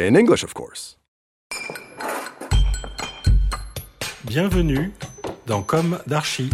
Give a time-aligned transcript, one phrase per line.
[0.00, 0.96] In English, of course.
[4.24, 4.92] Bienvenue
[5.46, 6.50] dans Comme d'Archi.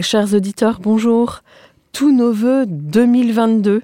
[0.00, 1.40] Chers auditeurs, bonjour.
[1.92, 3.82] Tous nos voeux 2022.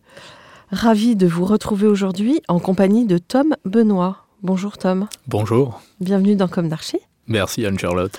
[0.70, 4.26] Ravi de vous retrouver aujourd'hui en compagnie de Tom Benoît.
[4.42, 5.08] Bonjour Tom.
[5.26, 6.98] Bonjour, Bienvenue dans Comme d'Archi.
[7.26, 8.18] merci Anne-Charlotte.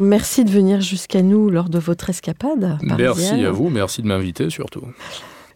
[0.00, 2.78] Merci de venir jusqu'à nous lors de votre escapade.
[2.82, 4.84] Merci à vous, merci de m'inviter surtout.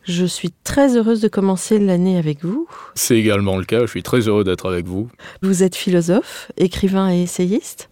[0.07, 2.69] Je suis très heureuse de commencer l'année avec vous.
[2.95, 5.09] C'est également le cas, je suis très heureux d'être avec vous.
[5.43, 7.89] Vous êtes philosophe, écrivain et essayiste.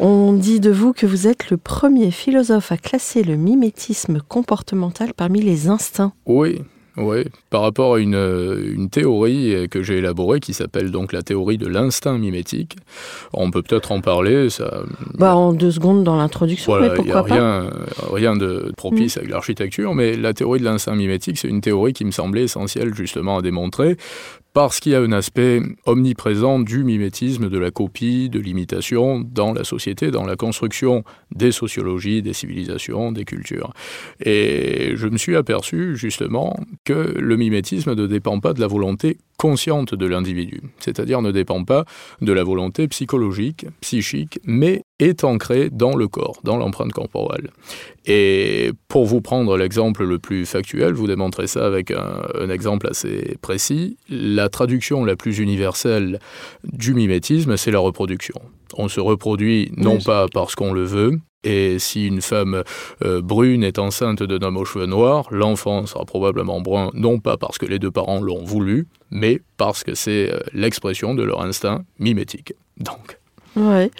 [0.00, 5.12] On dit de vous que vous êtes le premier philosophe à classer le mimétisme comportemental
[5.12, 6.14] parmi les instincts.
[6.24, 6.62] Oui,
[6.96, 11.22] oui, par rapport à une, euh, une théorie que j'ai élaborée qui s'appelle donc la
[11.22, 12.76] théorie de l'instinct mimétique.
[13.32, 14.82] On peut peut-être en parler, ça,
[15.14, 17.70] Bah, en deux secondes dans l'introduction, Voilà, mais il n'y a pourquoi pas rien,
[18.12, 22.04] rien de propice avec l'architecture, mais la théorie de l'instinct mimétique, c'est une théorie qui
[22.04, 23.96] me semblait essentielle justement à démontrer,
[24.54, 29.52] parce qu'il y a un aspect omniprésent du mimétisme, de la copie, de l'imitation dans
[29.52, 31.02] la société, dans la construction
[31.34, 33.72] des sociologies, des civilisations, des cultures.
[34.20, 39.18] Et je me suis aperçu justement que le mimétisme ne dépend pas de la volonté
[39.36, 41.84] consciente de l'individu, c'est-à-dire ne dépend pas
[42.20, 47.50] de la volonté psychologique, psychique, mais est ancré dans le corps, dans l'empreinte corporelle.
[48.06, 52.86] Et pour vous prendre l'exemple le plus factuel, vous démontrez ça avec un, un exemple
[52.88, 56.18] assez précis, la traduction la plus universelle
[56.64, 58.34] du mimétisme, c'est la reproduction.
[58.76, 60.04] On se reproduit non Oui.
[60.04, 62.62] pas parce qu'on le veut, et si une femme
[63.04, 67.36] euh, brune est enceinte d'un homme aux cheveux noirs, l'enfant sera probablement brun, non pas
[67.36, 71.42] parce que les deux parents l'ont voulu, mais parce que c'est euh, l'expression de leur
[71.42, 72.54] instinct mimétique.
[72.78, 73.18] Donc,
[73.56, 73.90] Ouais.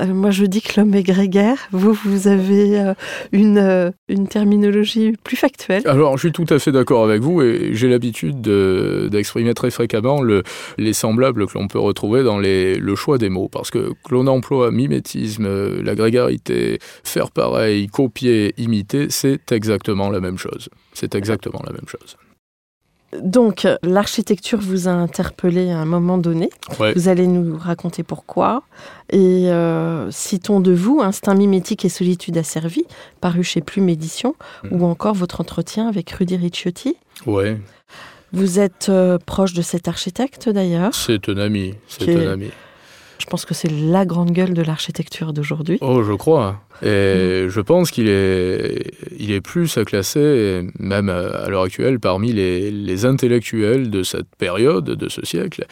[0.00, 1.56] Euh, moi, je dis que l'homme est grégaire.
[1.72, 2.94] Vous, vous avez euh,
[3.32, 5.82] une, euh, une terminologie plus factuelle.
[5.86, 9.70] alors je suis tout à fait d'accord avec vous et j'ai l'habitude de- d'exprimer très
[9.72, 10.44] fréquemment le-
[10.76, 14.26] les semblables que l'on peut retrouver dans le choix des mots, parce que que l'on
[14.28, 15.48] emploie mimétisme,
[15.82, 20.68] la grégarité, faire pareil, copier, imiter, c'est exactement la même chose.
[20.94, 22.16] C'est exactement la même chose.
[23.22, 26.50] Donc, l'architecture vous a interpellé à un moment donné.
[26.78, 26.92] Ouais.
[26.92, 28.62] Vous allez nous raconter pourquoi.
[29.10, 32.84] Et euh, citons de vous Instinct mimétique et solitude asservie,
[33.22, 34.72] paru chez Plume Édition, Mhm.
[34.82, 36.96] ou encore votre entretien avec Rudy Ricciotti.
[37.26, 37.58] Ouais,
[38.34, 40.94] Vous êtes euh, proche de cet architecte d'ailleurs.
[40.94, 42.50] c'est un ami, c'est un ami.
[43.18, 45.78] Je pense que c'est la grande gueule de l'architecture d'aujourd'hui.
[45.80, 46.60] Oh, je crois.
[46.82, 51.98] Et je pense qu'il est, il est plus à classer, même à, à l'heure actuelle,
[51.98, 55.66] parmi les, les intellectuels de cette période, de ce siècle,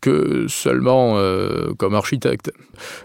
[0.00, 2.52] que seulement euh, comme architecte.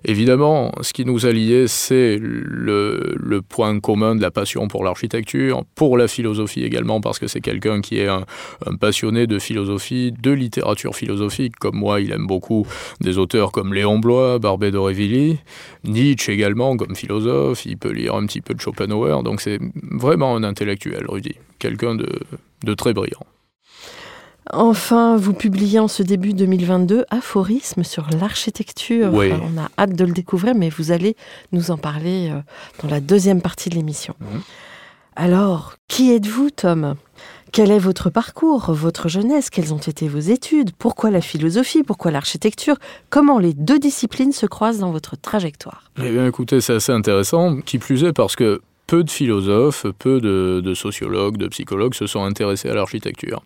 [0.06, 5.64] Évidemment, ce qui nous a liés, c'est le, point commun de la passion pour l'architecture,
[5.76, 8.26] pour la philosophie également, parce que c'est quelqu'un qui est un,
[8.80, 12.66] passionné de philosophie, de littérature philosophique, comme moi, il aime beaucoup
[13.02, 15.40] des auteurs comme Léon Blois, Barbet d'Aurevilly,
[15.84, 19.60] Nietzsche également comme philosophe, il peut lire un petit peu de Schopenhauer, donc c'est
[19.92, 23.25] vraiment un intellectuel, Rudy, quelqu'un de très brillant.
[24.53, 29.09] Enfin, vous publiez en ce début 2022 Aphorisme sur l'architecture.
[29.11, 29.31] Oui.
[29.31, 31.15] Enfin, on a hâte de le découvrir, mais vous allez
[31.51, 32.39] nous en parler euh,
[32.81, 34.13] dans la deuxième partie de l'émission.
[34.19, 34.41] Mhm.
[35.15, 36.95] Alors, qui êtes-vous, Tom?
[37.51, 39.50] Quel est votre parcours, votre jeunesse?
[39.50, 40.71] Quelles ont été vos études?
[40.77, 41.83] Pourquoi la philosophie?
[41.83, 42.77] Pourquoi l'architecture?
[43.09, 45.83] Comment les deux disciplines se croisent dans votre trajectoire?
[45.97, 50.19] Eh bien, écoutez, c'est assez intéressant, qui plus est parce que peu de philosophes, peu
[50.19, 53.44] de, de sociologues, de psychologues se sont intéressés à l'architecture.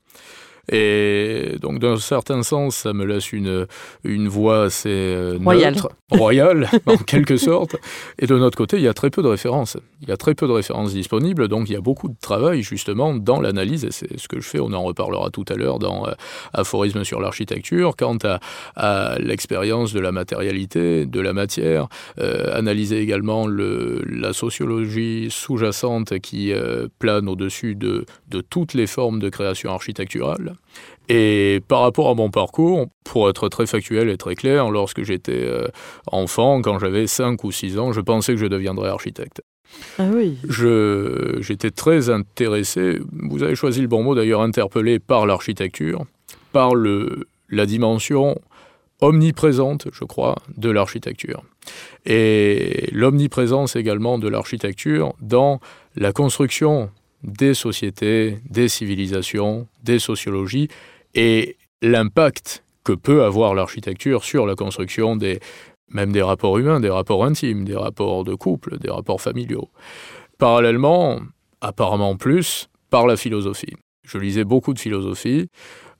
[0.72, 3.68] Et donc, d'un certain sens, ça me laisse une,
[4.04, 5.76] une voix assez euh, Royale.
[5.76, 7.78] neutre, royale, en quelque sorte.
[8.20, 9.78] Et de notre côté, il y a très peu de références.
[10.02, 12.64] Il y a très peu de références disponibles, donc il y a beaucoup de travail,
[12.64, 15.80] justement, dans l'analyse, et c'est ce que je fais, on en reparlera tout à l'heure
[15.80, 16.12] dans euh,
[16.54, 18.40] Aphorisme sur l'architecture, quant à,
[18.76, 21.88] à l'expérience de la matérialité, de la matière,
[22.20, 28.88] euh, analyser également le, la sociologie sous-jacente qui euh, plane au-dessus de, de toutes les
[28.88, 30.57] formes de création architecturale.
[31.10, 35.44] Et par rapport à mon parcours, pour être très factuel et très clair, lorsque j'étais
[35.46, 35.68] euh,
[36.12, 39.42] enfant, quand j'avais 5 ou 6 ans, je pensais que je deviendrais architecte.
[40.00, 40.38] Ah oui.
[40.48, 46.06] Je- J'étais très intéressé, vous avez choisi le bon mot d'ailleurs, interpellé par l'architecture,
[46.52, 48.38] par le, la dimension
[49.00, 51.44] omniprésente, je crois, de l'architecture.
[52.06, 55.60] Et l'omniprésence également de l'architecture dans
[55.96, 56.90] la construction
[57.24, 60.68] des sociétés, des civilisations, des sociologies,
[61.16, 65.40] et l'impact que peut avoir l'architecture sur la construction des,
[65.90, 69.70] même des rapports humains, des rapports intimes, des rapports de couple, des rapports familiaux.
[70.38, 71.20] Parallèlement,
[71.62, 73.74] apparemment plus, par la philosophie.
[74.04, 75.48] Je lisais beaucoup de philosophie.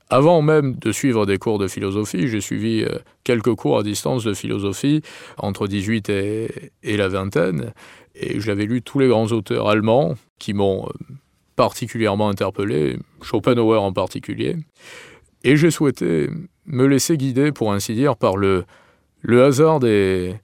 [0.10, 4.24] Avant même de suivre des cours de philosophie, j'ai suivi euh, quelques cours à distance
[4.24, 5.02] de philosophie
[5.38, 7.74] entre 18 et, et la vingtaine,
[8.16, 11.14] et j'avais lu tous les grands auteurs allemands qui m'ont euh,
[11.56, 14.56] particulièrement interpellé, Schopenhauer en particulier,
[15.44, 16.30] et j'ai souhaité
[16.66, 18.66] me laisser guider, pour ainsi dire, par le,
[19.22, 20.36] le hasard des,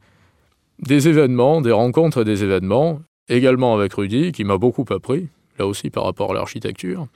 [0.79, 2.99] des événements, des rencontres et des événements,
[3.29, 5.27] également avec Rudy, qui m'a beaucoup appris,
[5.59, 7.07] là aussi par rapport à l'architecture.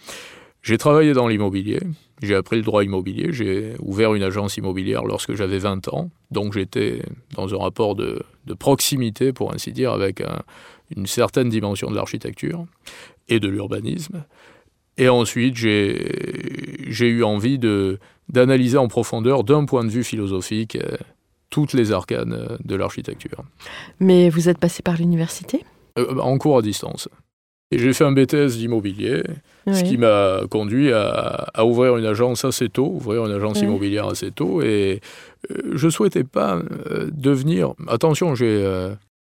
[0.61, 1.79] J'ai travaillé dans l'immobilier,
[2.21, 6.53] j'ai appris le droit immobilier, j'ai ouvert une agence immobilière lorsque j'avais 20 ans, donc
[6.53, 7.01] j'étais
[7.35, 10.41] dans un rapport de, de proximité, pour ainsi dire, avec un-
[10.95, 12.65] une certaine dimension de l'architecture
[13.27, 14.23] et de l'urbanisme.
[14.97, 17.59] Et ensuite, j'ai eu envie
[18.29, 20.97] d'analyser en profondeur, d'un point de vue philosophique, euh,
[21.49, 23.43] toutes les arcanes euh, de l'architecture.
[23.99, 25.63] Mais vous êtes passé par l'université?
[25.99, 27.09] Euh, en cours à distance.
[27.69, 29.23] Et j'ai fait un BTS d'immobilier,
[29.69, 33.65] ce qui m'a conduit à, à ouvrir une agence assez tôt, ouvrir une agence Oui.
[33.65, 34.61] immobilière assez tôt.
[34.61, 35.01] Et
[35.73, 36.61] je souhaitais pas
[37.11, 37.73] devenir.
[37.89, 38.65] Attention, j'ai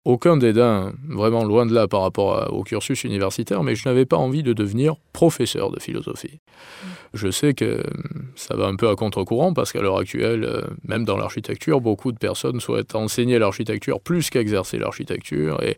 [0.05, 4.19] aucun dédain, vraiment loin de là par rapport au cursus universitaire, mais je n'avais pas
[4.19, 6.41] envie de devenir professeur de philosophie.
[7.15, 10.63] Je sais que hum, ça va un peu à contre-courant parce qu'à l'heure actuelle, euh,
[10.87, 15.77] même dans l'architecture, beaucoup de personnes souhaitent enseigner l'architecture plus qu'exercer l'architecture et,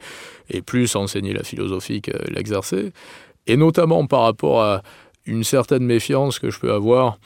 [0.51, 2.93] et plus enseigner la philosophie que l'exercer.
[3.47, 4.83] Et notamment par rapport à
[5.25, 7.19] une certaine méfiance que je peux avoir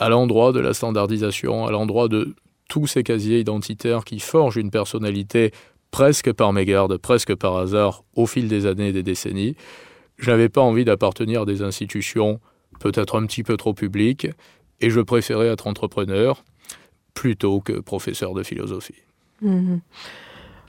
[0.00, 2.34] à l'endroit de la standardisation, à l'endroit de
[2.68, 5.52] tous ces casiers identitaires qui forgent une personnalité
[5.90, 9.56] presque par mégarde, presque par hasard, au fil des années et des décennies.
[10.18, 12.40] Je n'avais pas envie d'appartenir à des institutions
[12.78, 14.28] peut-être un petit peu trop publiques,
[14.80, 16.44] et je préférais être entrepreneur
[17.14, 19.02] plutôt que professeur de philosophie.
[19.42, 19.80] Mhm.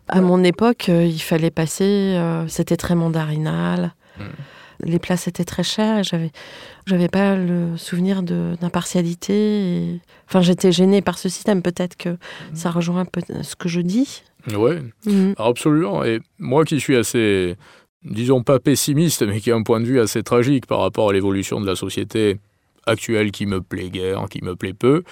[0.07, 3.93] À mon époque, euh, il fallait passer, euh, c'était très mandarinal.
[4.17, 4.23] Mm.
[4.85, 6.31] Les places étaient très chères et j'avais,
[6.87, 9.99] j'avais pas le souvenir de, d'impartialité.
[10.27, 11.61] Enfin, j'étais gênée par ce système.
[11.61, 12.17] Peut-être que
[12.53, 14.23] ça rejoint un peu ce que je dis.
[14.55, 15.33] Ouais, Mhm.
[15.37, 16.03] Absolument.
[16.03, 17.55] Et moi qui suis assez,
[18.03, 21.13] disons pas pessimiste, mais qui a un point de vue assez tragique par rapport à
[21.13, 22.39] l'évolution de la société
[22.85, 25.03] actuelle qui me plaît guère, qui me plaît peu,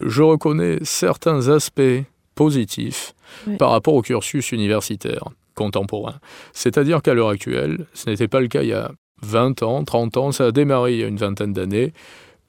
[0.00, 2.04] je reconnais certains aspects
[2.34, 3.14] positifs
[3.46, 3.56] Oui.
[3.56, 5.24] par rapport au cursus universitaire
[5.54, 6.14] contemporain.
[6.52, 8.92] C'est-à-dire qu'à l'heure actuelle, ce n'était pas le cas il y a
[9.22, 11.92] 20 ans, 30 ans, ça a démarré il y a une vingtaine d'années.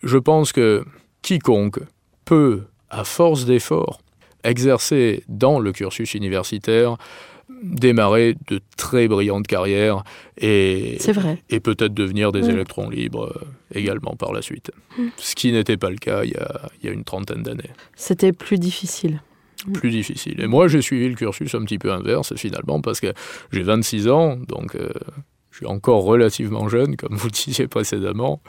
[0.04, 0.84] Je pense que
[1.22, 1.80] quiconque
[2.26, 4.02] peut, à force d'efforts,
[4.50, 6.98] exercer dans le cursus universitaire,
[7.64, 10.04] démarrer de très brillantes carrières
[10.38, 11.42] et, C'est vrai.
[11.50, 12.50] et peut-être devenir des Mm.
[12.52, 13.46] électrons libres euh,
[13.80, 14.72] également par la suite.
[15.18, 17.70] Ce qui n'était pas le cas il y a, il y a une trentaine d'années.
[17.96, 19.22] C'était plus difficile.
[19.74, 20.40] Plus difficile.
[20.40, 23.14] Et moi, j'ai suivi le cursus un petit peu inverse finalement parce que
[23.52, 24.90] j'ai 26 ans, donc euh,
[25.58, 28.42] je suis encore relativement jeune, comme vous le disiez précédemment.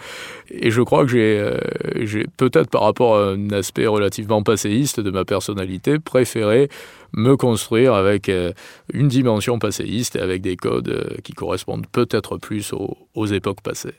[0.51, 1.57] Et je crois que j'ai, euh,
[1.97, 6.69] j'ai peut-être par rapport à un aspect relativement passéiste de ma personnalité, préféré
[7.15, 8.53] me construire avec euh,
[8.93, 13.95] une dimension passéiste et avec des codes euh, qui correspondent peut-être plus aux, époques passées.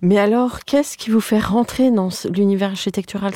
[0.00, 3.34] Mais alors, qu'est-ce qui vous fait rentrer dans l'univers architectural?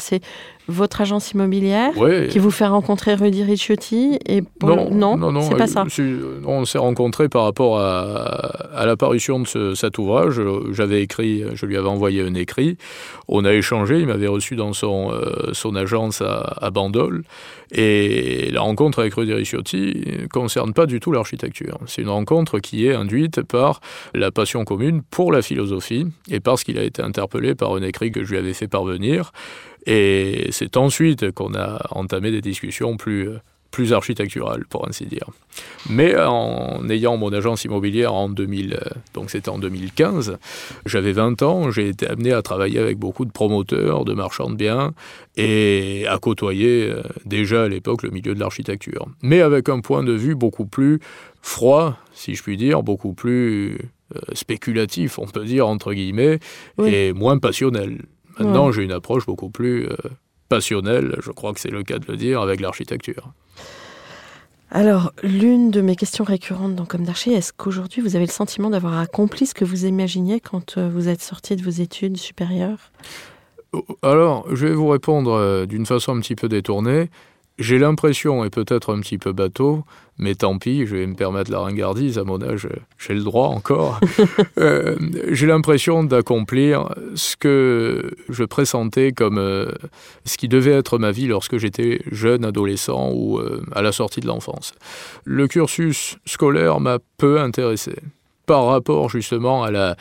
[0.72, 2.28] Votre agence immobilière Ouais.
[2.30, 5.84] qui vous fait rencontrer Rudy Ricciotti et pour- Non, non, non, c'est pas euh, ça.
[6.00, 8.12] euh, On s'est rencontrés par rapport à,
[8.74, 10.38] à l'apparition de ce- cet ouvrage.
[10.40, 12.76] Euh, J'avais écrit, je lui avais envoyé un écrit.
[13.28, 14.00] On a échangé.
[14.00, 17.22] Il m'avait reçu dans son, euh, son agence à, à Bandol.
[17.74, 21.78] Et la rencontre avec Rudy Ricciotti ne concerne pas du tout l'architecture.
[21.86, 23.80] C'est une rencontre qui est induite par
[24.14, 28.10] la passion commune pour la philosophie et parce qu'il a été interpellé par un écrit
[28.12, 29.32] que je lui avais fait parvenir.
[29.86, 33.28] Et c'est ensuite qu'on a entamé des discussions plus,
[33.72, 35.26] plus architecturales, pour ainsi dire.
[35.90, 40.38] Mais en ayant mon agence immobilière en 2000, euh, donc c'était en 2015,
[40.86, 44.56] j'avais 20 ans, j'ai été amené à travailler avec beaucoup de promoteurs, de marchands de
[44.56, 44.92] biens,
[45.36, 49.06] et à côtoyer euh, déjà à l'époque le milieu de l'architecture.
[49.22, 51.00] Mais avec un point de vue beaucoup plus
[51.40, 53.78] froid, si je puis dire, beaucoup plus
[54.14, 56.38] euh, spéculatif, on peut dire, entre guillemets,
[56.78, 56.94] Oui.
[56.94, 58.02] et moins passionnel.
[58.38, 58.72] Maintenant, Ouais.
[58.72, 59.96] j'ai une approche beaucoup plus euh,
[60.48, 63.32] passionnelle, je crois que c'est le cas de le dire, avec l'architecture.
[64.70, 68.70] Alors, l'une de mes questions récurrentes dans Comme d'Archi, est-ce qu'aujourd'hui vous avez le sentiment
[68.70, 72.90] d'avoir accompli ce que vous imaginiez quand euh, vous êtes sorti de vos études supérieures?
[74.02, 77.10] Alors, je vais vous répondre euh, d'une façon un petit peu détournée.
[77.58, 79.84] J'ai l'impression, et peut-être un petit peu bateau,
[80.18, 82.68] mais tant pis, je vais me permettre la ringardise, à mon âge,
[82.98, 84.00] j'ai le droit encore.
[84.58, 84.96] Euh,
[85.30, 89.72] j'ai l'impression d'accomplir ce que je pressentais comme euh,
[90.24, 94.20] ce qui devait être ma vie lorsque j'étais jeune adolescent ou euh, à la sortie
[94.20, 94.74] de l'enfance.
[95.24, 97.94] Le cursus scolaire m'a peu intéressé
[98.46, 99.96] par rapport justement à la,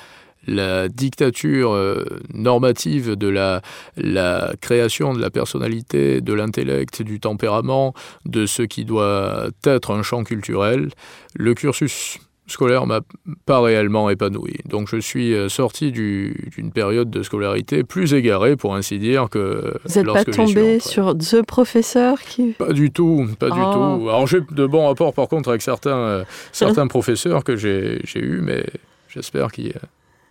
[0.48, 3.62] la dictature euh, normative de la,
[3.98, 7.94] la création de la personnalité, de l'intellect, du tempérament,
[8.26, 10.90] de ce qui doit être un champ culturel,
[11.36, 12.18] le cursus
[12.48, 13.00] scolaire m'a
[13.46, 14.56] pas réellement épanoui.
[14.68, 19.30] Donc je suis euh, sorti du- d'une période de scolarité plus égarée, pour ainsi dire,
[19.30, 22.52] que Vous n'êtes pas tombé sur The Professeur qui...
[22.54, 23.72] Pas du tout, pas du Oh.
[24.00, 24.10] tout.
[24.10, 28.20] Alors j'ai de bons rapports par contre avec certains, euh, certains professeurs que j'ai j'ai
[28.20, 28.66] eus, mais
[29.08, 29.80] j'espère qu'ils euh,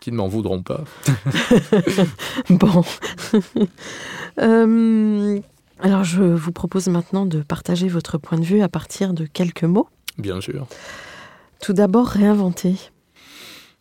[0.00, 0.82] qu'ils ne m'en voudront pas.
[2.50, 2.82] Bon.
[4.40, 5.38] Euh,
[5.80, 9.64] alors, je vous propose maintenant de partager votre point de vue à partir de quelques
[9.64, 9.88] mots.
[10.18, 10.66] Bien sûr.
[11.62, 12.76] Tout d'abord, réinventer.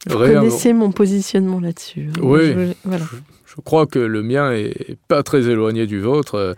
[0.07, 2.09] Vous Réinvent- connaissez mon positionnement là-dessus.
[2.09, 2.19] hein.
[2.21, 2.53] Oui.
[2.53, 3.05] Je- voilà.
[3.45, 6.35] Je crois que le mien est pas très éloigné du vôtre.
[6.35, 6.53] Euh,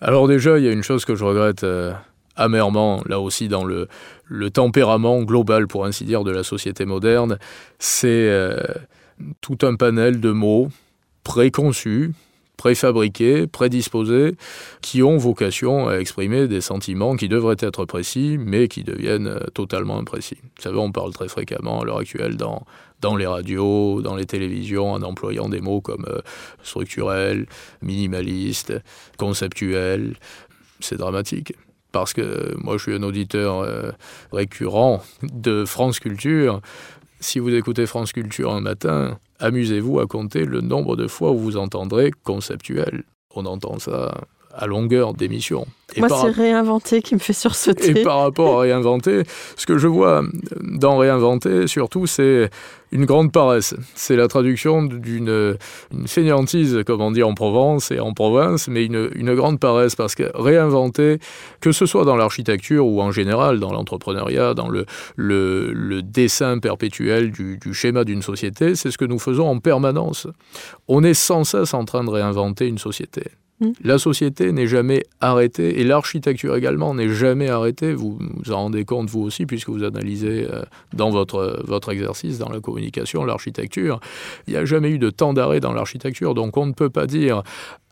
[0.00, 1.92] Alors déjà, il y a une chose que je regrette euh,
[2.36, 3.88] amèrement, là aussi dans le,
[4.26, 7.38] le tempérament global, pour ainsi dire, de la société moderne,
[7.78, 8.56] c'est euh,
[9.40, 10.68] tout un panel de mots
[11.24, 12.12] préconçus,
[12.56, 14.36] préfabriqués, prédisposés,
[14.82, 19.40] qui ont vocation à exprimer des sentiments qui devraient être précis, mais qui deviennent euh,
[19.52, 20.38] totalement imprécis.
[20.40, 22.64] Vous savez, on parle très fréquemment à l'heure actuelle dans,
[23.16, 26.20] les radios, dans les télévisions, en employant des mots comme euh,
[26.62, 27.46] structurel,
[27.80, 28.72] minimaliste,
[29.18, 30.14] conceptuel.
[30.78, 31.54] C'est dramatique.
[31.90, 33.90] Parce que moi, je suis un auditeur euh,
[34.32, 36.60] récurrent de France Culture.
[37.22, 41.38] Si vous écoutez France Culture un matin, amusez-vous à compter le nombre de fois où
[41.38, 43.04] vous entendrez conceptuel.
[43.30, 45.66] On entend ça à longueur d'émission.
[45.98, 47.90] Moi, par c'est réinventer qui me fait sursauter.
[47.90, 49.22] et par rapport à réinventer,
[49.56, 50.22] ce que je vois
[50.62, 52.48] dans réinventer, surtout, c'est
[52.92, 53.74] une grande paresse.
[53.94, 55.56] C'est la traduction d'une
[55.92, 59.94] une fainéantise, comme on dit en Provence et en province, mais une, une grande paresse,
[59.94, 61.18] parce que réinventer,
[61.60, 66.58] que ce soit dans l'architecture ou en général dans l'entrepreneuriat, dans le, le, le dessin
[66.58, 70.26] perpétuel du, du schéma d'une société, c'est ce que nous faisons en permanence.
[70.88, 73.24] On est sans cesse en train de réinventer une société.
[73.84, 77.94] La société n'est jamais arrêtée et l'architecture également n'est jamais arrêtée.
[77.94, 82.38] Vous vous en rendez compte vous aussi puisque vous analysez euh, dans votre, votre exercice,
[82.38, 84.00] dans la communication, l'architecture.
[84.46, 86.34] Il n'y a jamais eu de temps d'arrêt dans l'architecture.
[86.34, 87.42] Donc on ne peut pas dire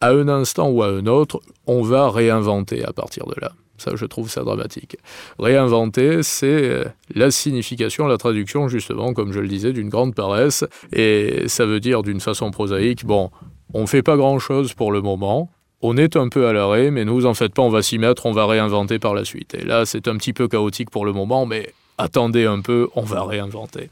[0.01, 3.53] à un instant ou à un autre, on va réinventer à partir de là.
[3.81, 4.99] Ça, je trouve ça dramatique.
[5.39, 10.67] Réinventer, c'est euh, la signification, la traduction, justement, comme je le disais, d'une grande paresse.
[10.93, 13.31] Et ça veut dire, d'une façon prosaïque, bon,
[13.75, 15.51] on ne fait pas grand-chose pour le moment.
[15.83, 17.99] On est un peu à l'arrêt, mais ne vous en faites pas, on va s'y
[17.99, 19.55] mettre, on va réinventer par la suite.
[19.55, 23.03] Et là, c'est un petit peu chaotique pour le moment, mais attendez un peu, on
[23.03, 23.89] va réinventer.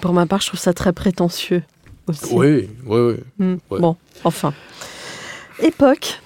[0.00, 1.62] Pour ma part, je trouve ça très prétentieux
[2.06, 2.32] aussi.
[2.32, 3.16] Oui, oui, oui.
[3.38, 3.56] Hmm.
[3.70, 3.80] ouais.
[3.80, 4.54] Bon, enfin.
[5.62, 6.20] Époque.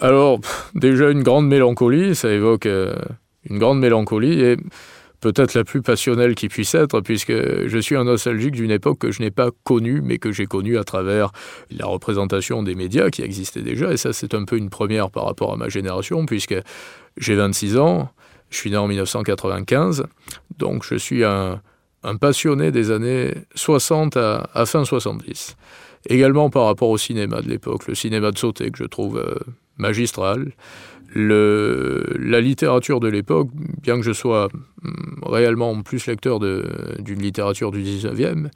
[0.00, 0.40] Alors,
[0.74, 2.94] déjà une grande mélancolie, ça évoque euh,
[3.48, 4.56] une grande mélancolie et
[5.24, 9.10] peut-être la plus passionnelle qui puisse être, puisque je suis un nostalgique d'une époque que
[9.10, 11.32] je n'ai pas connue, mais que j'ai connue à travers
[11.70, 15.24] la représentation des médias qui existaient déjà, et ça c'est un peu une première par
[15.24, 16.54] rapport à ma génération, puisque
[17.16, 18.10] j'ai 26 ans,
[18.50, 20.04] je suis né en 1995,
[20.58, 21.62] donc je suis un,
[22.20, 25.56] passionné des années 60 à, à, fin 70.
[26.10, 29.36] Également par rapport au cinéma de l'époque, le cinéma de sauté que je trouve euh,
[29.78, 30.52] magistral.
[31.14, 33.48] La littérature de l'époque,
[33.82, 34.48] bien que je sois
[34.84, 38.48] hum, réellement plus lecteur d'une littérature du 19e,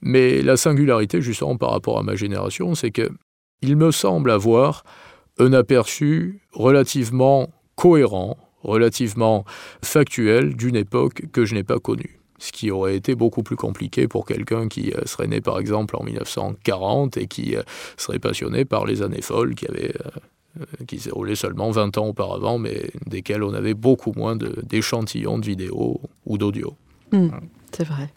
[0.00, 3.08] mais la singularité justement par rapport à ma génération, c'est que
[3.62, 4.84] il me semble avoir
[5.38, 9.44] un aperçu relativement cohérent, relativement
[9.82, 12.20] factuel d'une époque que je n'ai pas connue.
[12.38, 15.96] Ce qui aurait été beaucoup plus compliqué pour quelqu'un qui euh, serait né par exemple
[15.96, 17.62] en 1940 et qui euh,
[17.96, 20.10] serait passionné par les années folles qui avaient euh,
[20.86, 25.42] qui s'est roulé seulement 20 ans auparavant, mais desquelles on avait beaucoup moins d'échantillons de,
[25.42, 26.74] de, vidéos ou d'audio.
[27.12, 27.28] Mmh,
[27.72, 28.10] c'est vrai.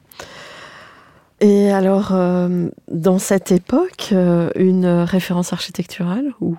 [1.41, 6.57] Et alors, euh, dans cette époque, euh, une référence architecturale ou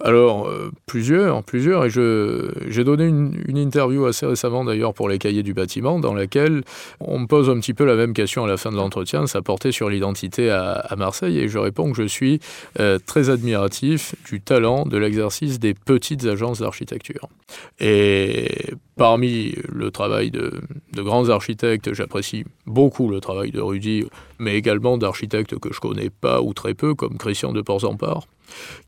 [0.00, 5.42] alors, euh, plusieurs, plusieurs, et j'ai donné une, interview assez récemment d'ailleurs pour les cahiers
[5.42, 6.62] du bâtiment, dans laquelle
[7.00, 9.40] on me pose un petit peu la même question à la fin de l'entretien, ça
[9.40, 12.40] portait sur l'identité à, à, Marseille, et je réponds que je suis
[12.80, 17.28] euh, très admiratif du talent de l'exercice des petites agences d'architecture.
[17.78, 20.60] Et parmi le travail de,
[20.92, 24.04] de grands architectes, j'apprécie beaucoup le travail de Rudy,
[24.38, 28.26] mais également d'architectes que je connais pas ou très peu, comme Christian de Porzampar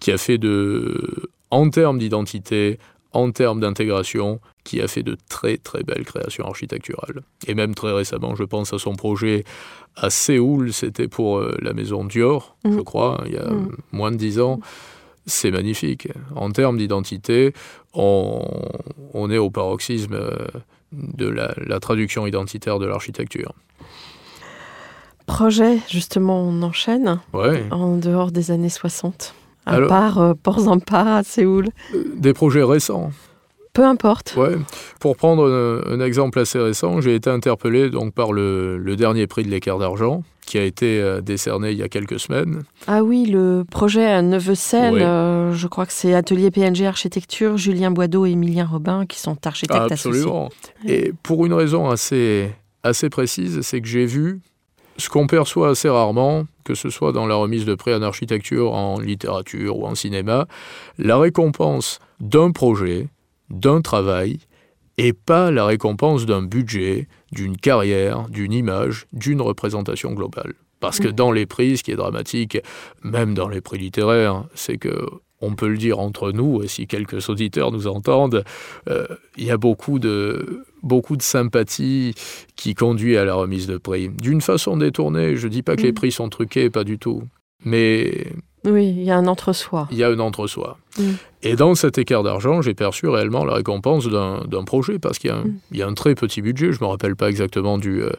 [0.01, 2.79] qui a fait de, en termes d'identité,
[3.13, 7.23] en termes d'intégration, qui a fait de très très belles créations architecturales.
[7.47, 9.45] Et même très récemment, je pense à son projet
[9.95, 12.77] à Séoul, c'était pour euh, la maison Dior, mmh.
[12.77, 13.77] je crois, il y a mmh.
[13.93, 14.61] moins de dix ans.
[15.25, 16.09] C'est magnifique.
[16.37, 17.53] En termes d'identité,
[17.95, 18.45] on,
[19.15, 20.37] on, est au paroxysme euh,
[20.93, 23.53] de la, la traduction identitaire de l'architecture.
[25.27, 27.65] Projet, justement, on enchaîne ouais.
[27.73, 29.35] en dehors des années 60
[29.67, 31.69] à part euh, Port-Zampar à Séoul
[32.15, 33.11] Des projets récents.
[33.73, 34.35] Peu importe.
[34.37, 34.57] Ouais.
[35.01, 39.27] Pour prendre un, un, exemple assez récent, j'ai été interpellé donc par le, le dernier
[39.27, 42.63] prix de l'équerre d'argent qui a été euh, décerné il y a quelques semaines.
[42.87, 45.03] Ah oui, le projet à Neuvecel, ouais.
[45.03, 49.37] euh, je crois que c'est Atelier PNG Architecture, Julien Boideau et Emilien Robin qui sont
[49.47, 50.49] architectes Absolument.
[50.79, 51.09] associés.
[51.09, 52.51] Et pour une raison assez,
[52.83, 54.41] assez précise, c'est que j'ai vu
[54.97, 58.75] ce qu'on perçoit assez rarement, que ce soit dans la remise de prix en architecture,
[58.75, 60.47] en littérature ou en cinéma,
[60.99, 63.09] la récompense d'un projet,
[63.49, 64.41] d'un travail,
[64.99, 70.55] et pas la récompense d'un budget, d'une carrière, d'une image, d'une représentation globale.
[70.81, 72.59] Parce que dans les prix, ce qui est dramatique,
[73.03, 75.07] même dans les prix littéraires, c'est que
[75.41, 78.45] on peut le dire entre nous, et si quelques auditeurs nous entendent,
[78.89, 82.15] euh, il y a beaucoup de, beaucoup de sympathie
[82.57, 84.09] qui conduit à la remise de prix.
[84.09, 85.87] D'une façon détournée, je ne dis pas que mmh.
[85.87, 87.23] les prix sont truqués, pas du tout.
[87.65, 88.27] Mais...
[88.65, 89.87] Oui, il y a un entre-soi.
[89.93, 90.79] Il y a un entre-soi.
[90.99, 91.03] Mmh.
[91.43, 95.33] Et dans cet écart d'argent, j'ai perçu réellement la récompense d'un projet, parce qu'il
[95.71, 98.11] y, y, a un très petit budget, je ne me rappelle pas exactement du, euh,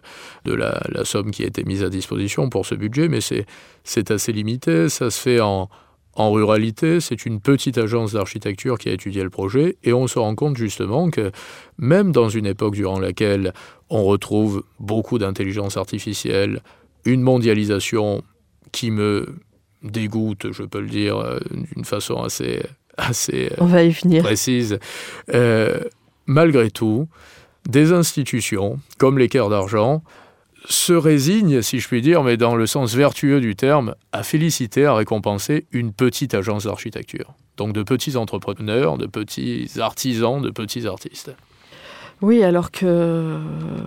[0.45, 4.11] de la, la somme qui a été mise à disposition pour ce budget, mais c'est
[4.11, 5.69] assez limité, ça se fait en
[6.17, 10.17] en ruralité, c'est une petite agence d'architecture qui a étudié le projet et on se
[10.17, 11.31] rend compte justement que
[11.77, 13.53] même dans une époque durant laquelle
[13.91, 16.61] on retrouve beaucoup d'intelligence artificielle,
[17.05, 18.23] une mondialisation
[18.71, 19.35] qui me
[19.83, 21.37] dégoûte, je peux le dire euh,
[21.75, 22.63] d'une façon assez,
[22.97, 24.23] assez on va y venir.
[24.23, 24.79] précise,
[25.35, 25.79] euh,
[26.25, 27.07] malgré tout,
[27.69, 30.01] des institutions comme les cœurs d'argent,
[30.69, 34.85] se résigne, si je puis dire, mais dans le sens vertueux du terme, à féliciter,
[34.85, 37.33] à récompenser une petite agence d'architecture.
[37.55, 41.31] Donc de petits entrepreneurs, de petits artisans, de petits artistes.
[42.21, 43.39] Oui, alors que euh,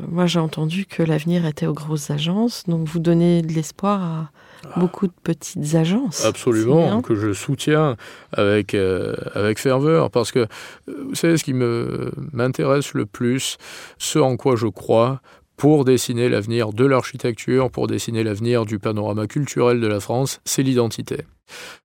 [0.09, 4.31] moi j'ai entendu que l'avenir était aux grosses agences, donc vous donnez de l'espoir à
[4.65, 4.79] ah.
[4.79, 6.25] beaucoup de petites agences.
[6.25, 7.97] Absolument, que je soutiens
[8.33, 10.47] avec, euh, avec ferveur, parce que
[10.87, 13.57] vous savez ce qui m'intéresse le plus,
[13.99, 15.21] ce en quoi je crois,
[15.61, 20.63] pour dessiner l'avenir de l'architecture, pour dessiner l'avenir du panorama culturel de la France, c'est
[20.63, 21.19] l'identité.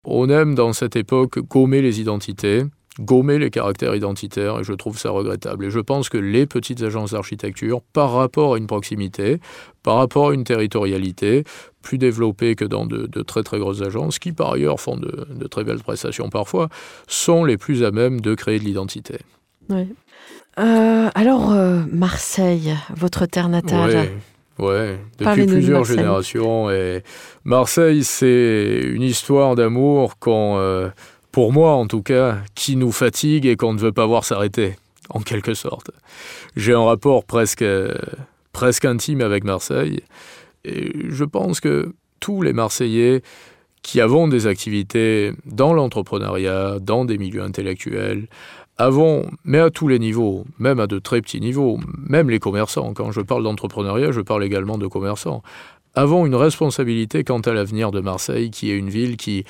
[0.05, 2.63] On aime dans cette époque gommer les identités,
[3.01, 5.65] gommer les caractères identitaires, et je trouve ça regrettable.
[5.65, 9.41] Et je pense que les petites agences d'architecture, par rapport à une proximité,
[9.83, 11.43] par rapport à une territorialité,
[11.81, 15.65] plus développée que dans de, très très grosses agences, qui par ailleurs font de très
[15.65, 16.69] belles prestations parfois,
[17.09, 19.17] sont les plus à même de créer de l'identité.
[19.71, 24.09] Euh, alors, euh, Marseille, votre terre natale.
[24.57, 26.69] Oui, ouais, depuis plusieurs de générations.
[26.71, 27.03] Et
[27.43, 30.89] Marseille, c'est une histoire d'amour qu'on, euh,
[31.31, 34.75] pour moi en tout cas, qui nous fatigue et qu'on ne veut pas voir s'arrêter,
[35.09, 35.91] en quelque sorte.
[36.55, 37.65] J'ai un rapport presque,
[38.53, 40.01] presque intime avec Marseille.
[40.63, 43.21] Et je pense que tous les Marseillais
[43.83, 48.27] qui avons des activités dans l'entrepreneuriat, dans des milieux intellectuels,
[48.77, 52.93] avons, mais à tous les niveaux, même à de très petits niveaux, même les commerçants,
[52.93, 55.43] quand je parle d'entrepreneuriat, je parle également de commerçants,
[55.95, 59.45] avons une responsabilité quant à l'avenir de Marseille, qui est une ville qui,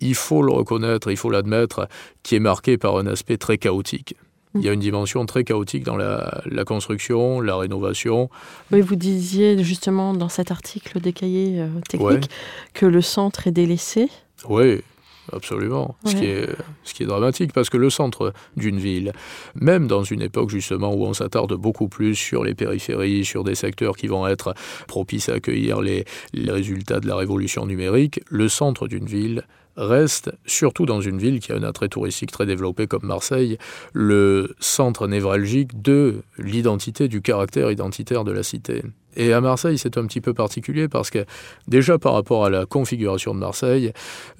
[0.00, 1.88] il faut le reconnaître, il faut l'admettre,
[2.22, 4.16] qui est marquée par un aspect très chaotique.
[4.54, 8.28] Il y a une dimension très chaotique dans la, construction, la rénovation.
[8.70, 12.28] Oui, vous disiez justement dans cet article des cahiers euh, techniques
[12.74, 14.10] que le centre est délaissé.
[14.50, 14.82] Oui,
[15.30, 16.48] Absolument, ce, qui est,
[16.82, 19.12] ce qui est dramatique, parce que le centre d'une ville,
[19.54, 23.54] même dans une époque justement où on s'attarde beaucoup plus sur les périphéries, sur des
[23.54, 24.54] secteurs qui vont être
[24.88, 29.44] propices à accueillir les, les résultats de la révolution numérique, le centre d'une ville
[29.76, 33.58] reste, surtout dans une ville qui a un attrait touristique très développé comme Marseille,
[33.92, 38.82] le centre névralgique de l'identité, du caractère identitaire de la cité.
[39.16, 41.24] Et à Marseille, c'est un petit peu particulier parce que
[41.68, 43.92] déjà par rapport à la configuration de Marseille,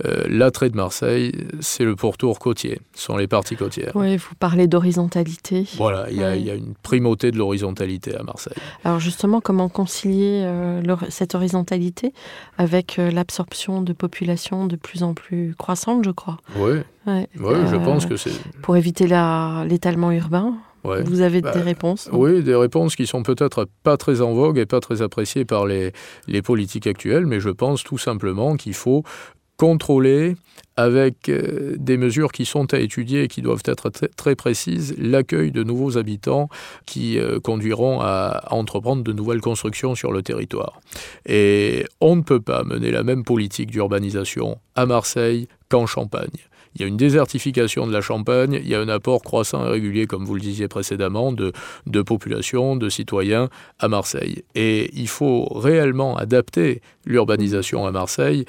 [0.05, 3.93] euh, l'attrait de Marseille, c'est le pourtour côtier, ce sont les parties côtières.
[3.95, 5.67] Oui, vous parlez d'horizontalité.
[5.77, 8.57] Voilà, il y, a une primauté de l'horizontalité à Marseille.
[8.85, 12.13] Alors justement, comment concilier euh, cette horizontalité
[12.59, 16.39] avec euh, l'absorption de populations de plus en plus croissantes, je crois?
[16.57, 17.29] Oui, ouais.
[17.37, 18.33] je pense que c'est...
[18.63, 19.07] Pour éviter
[19.67, 24.21] l'étalement urbain vous avez des bah, réponses Oui, des réponses qui sont peut-être pas très
[24.21, 25.93] en vogue et pas très appréciées par les,
[26.27, 29.05] les politiques actuelles, mais je pense tout simplement qu'il faut
[29.57, 30.35] contrôler
[30.77, 35.53] avec euh, des mesures qui sont à étudier et qui doivent être très précises l'accueil
[35.53, 36.49] de nouveaux habitants
[36.87, 40.81] qui euh, conduiront à entreprendre de nouvelles constructions sur le territoire.
[41.27, 46.31] Et on ne peut pas mener la même politique d'urbanisation à Marseille qu'en Champagne.
[46.75, 49.69] Il y a une désertification de la Champagne, il y a un apport croissant et
[49.69, 51.53] régulier, comme vous le disiez précédemment, de,
[51.87, 54.45] de population, de citoyens à Marseille.
[54.55, 58.45] Et il faut réellement adapter l'urbanisation à Marseille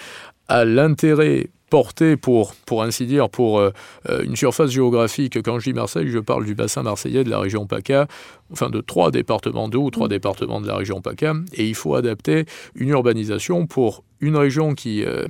[0.48, 3.72] à l'intérêt porté pour, pour ainsi dire, pour euh,
[4.08, 5.42] euh, une surface géographique.
[5.42, 8.06] Quand je dis Marseille, je parle du bassin marseillais, de la région PACA,
[8.52, 10.12] enfin de trois départements, deux ou trois mm.
[10.12, 11.34] départements de la région PACA.
[11.54, 15.26] Et il faut adapter une urbanisation pour une région qui, euh,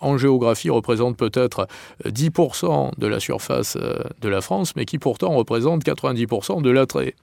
[0.00, 1.66] en géographie, représente peut-être
[2.06, 7.14] 10% de la surface de la France, mais qui pourtant représente 90% de l'attrait.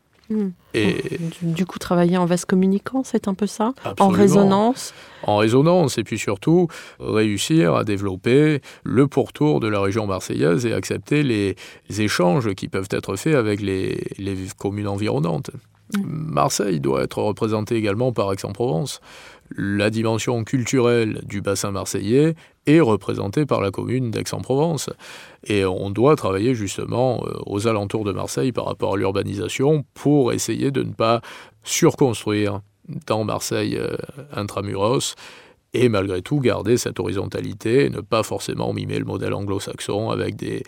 [0.74, 3.74] Et du, coup, travailler en vase communicant, c'est un peu ça?
[4.00, 4.94] En résonance?
[5.24, 6.68] En résonance, et puis surtout,
[7.00, 11.56] réussir à développer le pourtour de la région marseillaise et accepter les,
[11.90, 15.50] échanges qui peuvent être faits avec les, les communes environnantes.
[15.98, 16.04] Hmm.
[16.06, 19.02] Marseille doit être représentée également par Aix-en-Provence
[19.56, 22.36] la dimension culturelle du bassin marseillais
[22.66, 24.90] est représentée par la commune d'Aix-en-Provence.
[25.46, 30.34] Et on doit travailler justement euh, aux alentours de Marseille par rapport à l'urbanisation pour
[30.34, 31.22] essayer de ne pas
[31.64, 32.62] surconstruire
[33.08, 33.96] dans Marseille euh,
[34.34, 35.16] intramuros
[35.74, 40.36] et malgré tout garder cette horizontalité et ne pas forcément mimer le modèle anglo-saxon avec
[40.36, 40.64] des,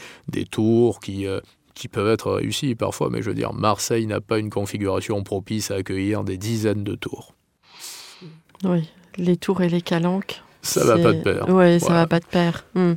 [0.46, 1.40] tours qui, euh,
[1.74, 5.72] qui peuvent être réussies parfois, mais je veux dire, Marseille n'a pas une configuration propice
[5.72, 7.34] à accueillir des dizaines de tours.
[8.64, 10.42] Oui, les tours et les calanques.
[10.62, 11.46] Ça va pas de pair.
[11.50, 12.66] Oui, ça va pas de pair.
[12.76, 12.94] Hmm.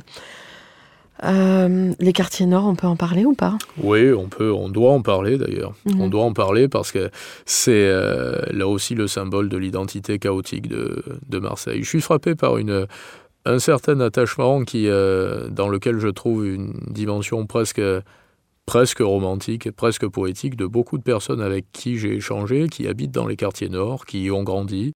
[1.23, 3.57] Euh, les quartiers nord, on peut en parler ou pas?
[3.77, 5.73] Oui, on peut, on doit en parler d'ailleurs.
[5.85, 6.01] Mhm.
[6.01, 7.09] On doit en parler parce que
[7.45, 11.83] c'est euh, là aussi le symbole de l'identité chaotique de, de, Marseille.
[11.83, 12.85] Je suis frappé par une,
[13.45, 17.81] un certain attachement qui, euh, dans lequel je trouve une dimension presque
[18.65, 23.27] presque romantique, presque poétique de beaucoup de personnes avec qui j'ai échangé, qui habitent dans
[23.27, 24.93] les quartiers nord, qui y ont grandi,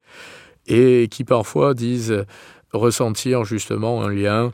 [0.70, 2.24] et qui parfois disent
[2.72, 4.54] ressentir justement un lien,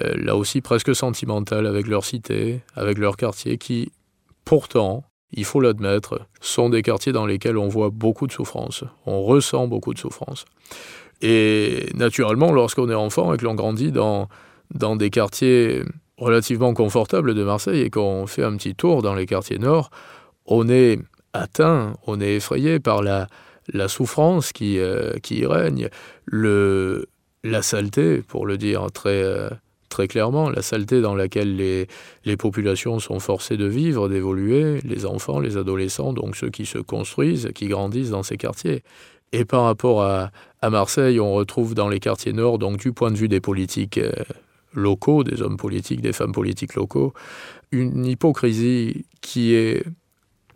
[0.00, 3.92] euh, là aussi presque sentimental, avec leur cité, avec leur quartier, qui
[4.44, 9.22] pourtant, il faut l'admettre, sont des quartiers dans lesquels on voit beaucoup de souffrance, on
[9.22, 10.44] ressent beaucoup de souffrance.
[11.20, 14.28] Et naturellement, lorsqu'on est enfant et que l'on grandit dans,
[14.72, 15.82] dans des quartiers
[16.18, 19.90] relativement confortables de Marseille et qu'on fait un petit tour dans les quartiers nord,
[20.46, 21.00] on est
[21.32, 23.26] atteint, on est effrayé par la,
[23.72, 25.88] la souffrance qui, euh, qui y règne,
[26.24, 27.06] le,
[27.44, 29.48] la saleté, pour le dire très, euh,
[29.88, 31.86] très clairement, la saleté dans laquelle les,
[32.24, 36.78] les populations sont forcées de vivre, d'évoluer, les enfants, les adolescents, donc ceux qui se
[36.78, 38.82] construisent, qui grandissent dans ces quartiers.
[39.32, 43.10] Et par rapport à, à Marseille, on retrouve dans les quartiers nord, donc du point
[43.10, 44.12] de vue des politiques euh,
[44.72, 47.12] locaux, des hommes politiques, des femmes politiques locaux,
[47.72, 49.84] une hypocrisie qui est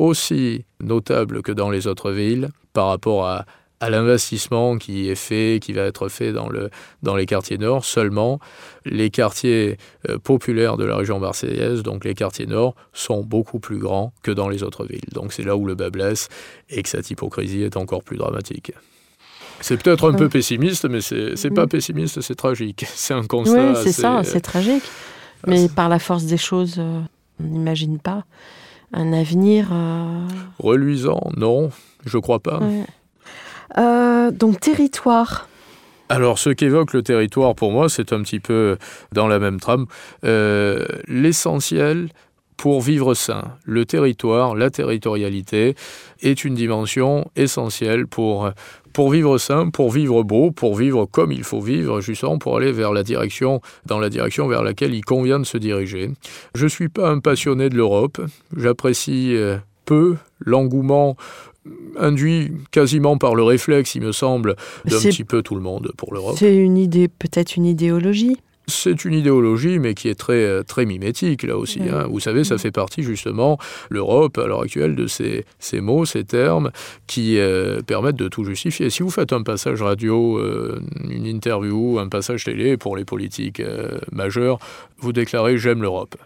[0.00, 3.44] aussi notable que dans les autres villes par rapport à,
[3.88, 6.68] l'investissement qui est fait, qui va être fait dans, le,
[7.02, 7.86] dans les quartiers nord.
[7.86, 8.38] Seulement,
[8.84, 9.78] les quartiers
[10.10, 14.32] euh, populaires de la région marseillaise, donc les quartiers nord, sont beaucoup plus grands que
[14.32, 15.08] dans les autres villes.
[15.14, 16.28] Donc c'est là où le bas blesse
[16.68, 18.72] et que cette hypocrisie est encore plus dramatique.
[19.62, 22.84] C'est peut-être un peu pessimiste, mais c'est pas pessimiste, c'est tragique.
[22.94, 23.72] C'est un constat.
[23.72, 24.84] Oui, c'est ça, c'est tragique.
[25.46, 27.00] Mais par la force des choses, euh,
[27.40, 28.24] On n'imagine pas
[28.92, 29.68] un avenir.
[29.72, 30.26] euh,
[30.58, 31.70] Reluisant, non,
[32.04, 32.58] je crois pas.
[32.58, 32.84] ouais.
[33.78, 35.48] Euh, donc territoire.
[36.08, 38.76] Alors, ce qu'évoque le territoire, pour moi, c'est un petit peu
[39.12, 39.86] dans la même trame.
[40.24, 42.08] Euh, L'essentiel
[42.56, 45.76] pour vivre sain, le territoire, la territorialité,
[46.20, 48.50] est une dimension essentielle pour,
[48.92, 52.72] pour vivre sain, pour vivre beau, pour vivre comme il faut vivre, justement pour aller
[52.72, 56.10] vers la direction, dans la direction vers laquelle il convient de se diriger.
[56.54, 58.20] Je ne suis pas un passionné de l'Europe.
[58.56, 61.16] J'apprécie euh, peu l'engouement
[61.98, 66.14] induit quasiment par le réflexe, il me semble, d'un petit peu tout le monde pour
[66.14, 66.36] l'Europe.
[66.38, 68.38] C'est une idée, peut-être une idéologie?
[68.66, 71.80] C'est une idéologie, mais qui est très, euh, très mimétique, là aussi.
[71.80, 72.06] Hein.
[72.08, 76.24] Vous savez, ça fait partie, justement, l'Europe, à l'heure actuelle, de ces, ces mots, ces
[76.24, 76.70] termes,
[77.06, 78.88] qui euh, permettent de tout justifier.
[78.90, 83.60] Si vous faites un passage radio, euh, une interview, un passage télé pour les politiques
[83.60, 84.58] euh, majeurs,
[84.98, 86.16] vous déclarez «j'aime l'Europe».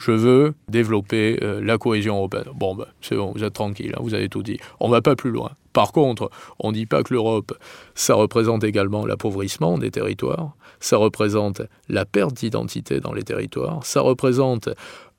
[0.00, 2.46] Je veux développer euh, la cohésion européenne.
[2.54, 4.58] Bon, ben, c'est bon, vous êtes tranquille, hein, vous avez tout dit.
[4.80, 5.50] On ne va pas plus loin.
[5.74, 7.52] Par contre, on ne dit pas que l'Europe,
[7.94, 11.60] ça représente également l'appauvrissement des territoires, ça représente
[11.90, 14.70] la perte d'identité dans les territoires, ça représente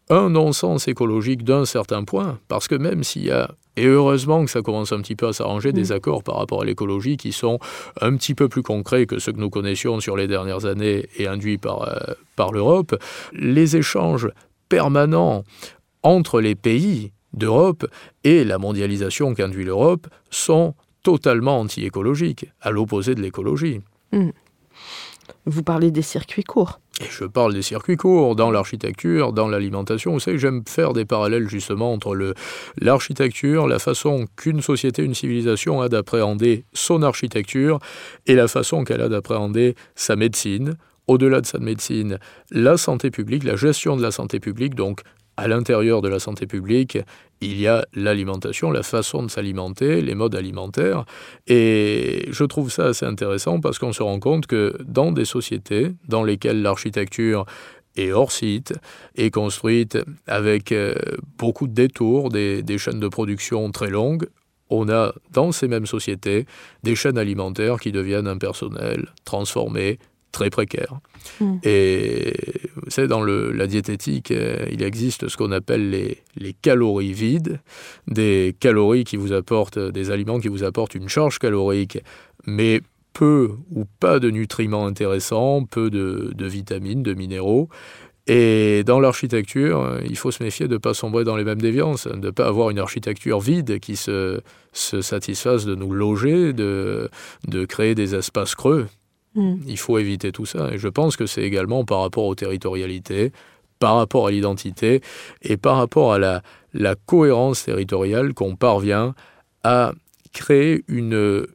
[0.09, 4.51] un non-sens écologique d'un certain point, parce que même s'il y a, et heureusement que
[4.51, 7.59] ça commence un petit peu à s'arranger, des accords par rapport à l'écologie qui sont
[8.01, 11.27] un petit peu plus concrets que ceux que nous connaissions sur les dernières années et
[11.27, 12.95] induits par, euh, par l'Europe,
[13.31, 14.27] les échanges
[14.71, 15.43] permanents
[16.01, 17.85] entre les pays d'Europe
[18.23, 23.81] et la mondialisation qu'induit l'Europe sont totalement anti-écologiques, à l'opposé de l'écologie.
[25.45, 26.79] Vous parlez des circuits courts.
[27.01, 30.13] Et je parle des circuits courts dans l'architecture, dans l'alimentation.
[30.13, 32.33] Vous savez, j'aime faire des parallèles justement entre
[32.79, 37.79] l'architecture, la façon qu'une société, une civilisation a d'appréhender son architecture
[38.25, 40.77] et la façon qu'elle a d'appréhender sa médecine.
[41.11, 42.19] Au-delà de sa médecine,
[42.51, 45.01] la santé publique, la gestion de la santé publique, donc
[45.35, 46.99] à l'intérieur de la santé publique,
[47.41, 51.03] il y a l'alimentation, la façon de s'alimenter, les modes alimentaires.
[51.47, 55.91] Et je trouve ça assez intéressant parce qu'on se rend compte que dans des sociétés
[56.07, 57.45] dans lesquelles l'architecture
[57.97, 58.73] est hors site,
[59.17, 59.97] est construite
[60.27, 60.95] avec euh,
[61.37, 64.27] beaucoup de détours, des, des chaînes de production très longues,
[64.69, 66.45] on a dans ces mêmes sociétés
[66.83, 69.99] des chaînes alimentaires qui deviennent impersonnelles, transformées,
[70.31, 70.99] très précaires.
[71.39, 71.57] Mm.
[71.63, 72.33] Et
[72.75, 77.13] vous savez, dans le- la diététique, euh, il existe ce qu'on appelle les, les calories
[77.13, 77.59] vides,
[78.07, 81.99] des calories qui vous apportent, des aliments qui vous apportent une charge calorique,
[82.45, 82.81] mais
[83.13, 87.67] peu ou pas de nutriments intéressants, peu de, de vitamines, de minéraux.
[88.27, 91.61] Et dans l'architecture, euh, il faut se méfier de ne pas sombrer dans les mêmes
[91.61, 94.39] déviances, de ne pas avoir une architecture vide qui se,
[94.73, 97.09] se satisfasse de nous loger, de,
[97.47, 98.87] de créer des espaces creux.
[99.35, 99.55] Mm.
[99.67, 100.69] Il faut éviter tout ça.
[100.71, 103.31] Et je pense que c'est également par rapport aux territorialités,
[103.79, 105.01] par rapport à l'identité
[105.41, 109.15] et par rapport à la, la cohérence territoriale qu'on parvient
[109.63, 109.93] à
[110.33, 111.45] créer une,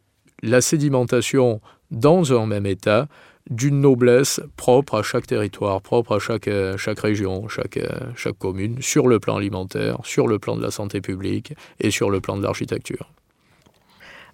[0.42, 1.60] la sédimentation
[1.90, 3.08] dans un même état
[3.48, 8.38] d'une noblesse propre à chaque territoire, propre à chaque, euh, chaque région, chaque, euh, chaque
[8.38, 12.20] commune, sur le plan alimentaire, sur le plan de la santé publique et sur le
[12.20, 13.12] plan de l'architecture.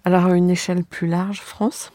[0.03, 1.91] Alors à une échelle plus large, France?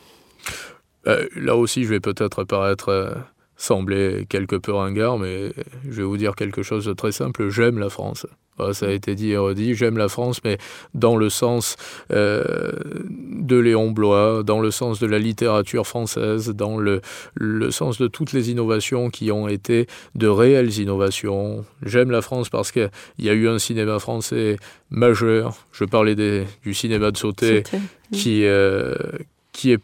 [1.09, 3.15] Euh, là aussi, je vais peut-être paraître euh,
[3.57, 5.53] sembler quelque peu ringard, mais
[5.89, 7.49] je vais vous dire quelque chose de très simple.
[7.49, 8.27] J'aime la France.
[8.57, 9.75] Voilà, ça a été dit et redit.
[9.75, 10.59] J'aime la France, mais
[10.93, 11.77] dans le sens
[12.11, 12.73] euh,
[13.09, 17.01] de Léon Blois, dans le sens de la littérature française, dans le,
[17.35, 21.65] le sens de toutes les innovations qui ont été de réelles innovations.
[21.85, 22.91] J'aime la France parce qu'il
[23.21, 24.57] y a eu un cinéma français
[24.91, 25.57] majeur.
[25.71, 27.63] Je parlais des, du cinéma de sauté
[28.11, 29.81] qui est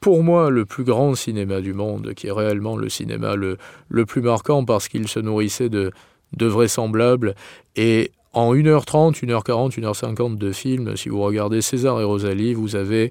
[0.00, 3.56] pour moi le plus grand cinéma du monde, qui est réellement le cinéma le,
[3.88, 5.90] le plus marquant parce qu'il se nourrissait de,
[6.36, 7.34] de vraisemblables.
[7.76, 13.10] Et en 1h30, 1h40, 1h50 de film, si vous regardez César et Rosalie, vous avez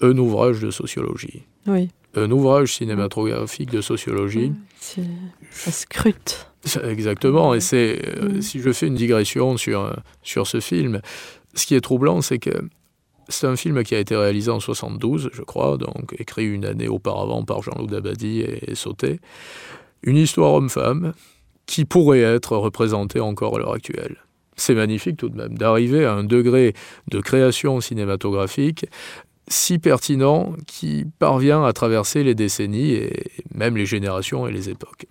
[0.00, 1.44] un ouvrage de sociologie.
[1.66, 1.90] Oui.
[2.16, 4.52] Un ouvrage cinématographique de sociologie.
[5.50, 6.48] Ça scrute.
[6.82, 8.42] Exactement, et c'est euh, Mm.
[8.42, 9.92] si je fais une digression sur, euh,
[10.22, 11.00] sur ce film,
[11.54, 12.50] ce qui est troublant, c'est que
[13.28, 16.88] c'est un film qui a été réalisé en 72, je crois, donc écrit une année
[16.88, 19.20] auparavant par Jean-Loup Dabadi et, et Sauté.
[20.02, 21.12] Une histoire homme-femme
[21.66, 24.16] qui pourrait être représentée encore à l'heure actuelle.
[24.56, 26.74] C'est magnifique tout de même d'arriver à un degré
[27.10, 28.86] de création cinématographique
[29.48, 35.06] si pertinent qui parvient à traverser les décennies et même les générations et les époques.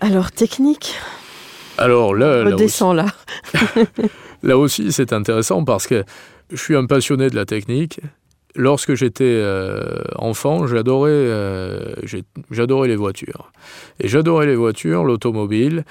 [0.00, 0.94] Alors technique,
[1.76, 3.06] Alors là, là aussi- là.
[4.44, 6.04] Là aussi, c'est intéressant parce que
[6.50, 8.00] je suis un passionné de la technique.
[8.54, 11.94] lorsque j'étais euh, enfant, j'adorais, euh,
[12.50, 13.52] j'adorais les voitures.
[14.00, 15.84] Et j'adorais les voitures, l'automobile,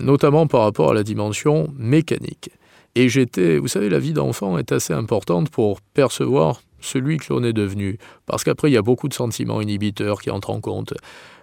[0.00, 2.50] notamment par rapport à la dimension mécanique.
[2.96, 7.44] Et j'étais, vous savez, la vie d'enfant est assez importante pour percevoir celui que l'on
[7.44, 7.98] est devenu.
[8.26, 10.94] Parce qu'après, il y a beaucoup de sentiments inhibiteurs qui entrent en compte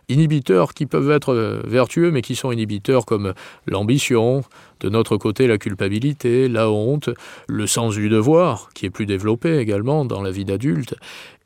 [0.10, 3.34] inhibiteurs qui peuvent être euh, vertueux, mais qui sont inhibiteurs comme
[3.66, 4.44] l'ambition,
[4.80, 7.10] de notre côté la culpabilité, la honte,
[7.48, 10.96] le sens du devoir, qui est plus développé également dans la vie d'adulte.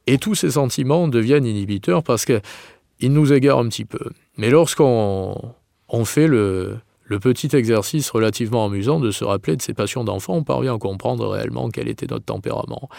[0.08, 4.10] Et tous ces sentiments deviennent inhibiteurs parce qu'ils nous égarent un petit peu.
[4.38, 5.54] Mais lorsqu'on
[5.88, 10.36] on fait le, le petit exercice relativement amusant de se rappeler de ses passions d'enfant,
[10.36, 12.90] on parvient à comprendre réellement quel était notre tempérament.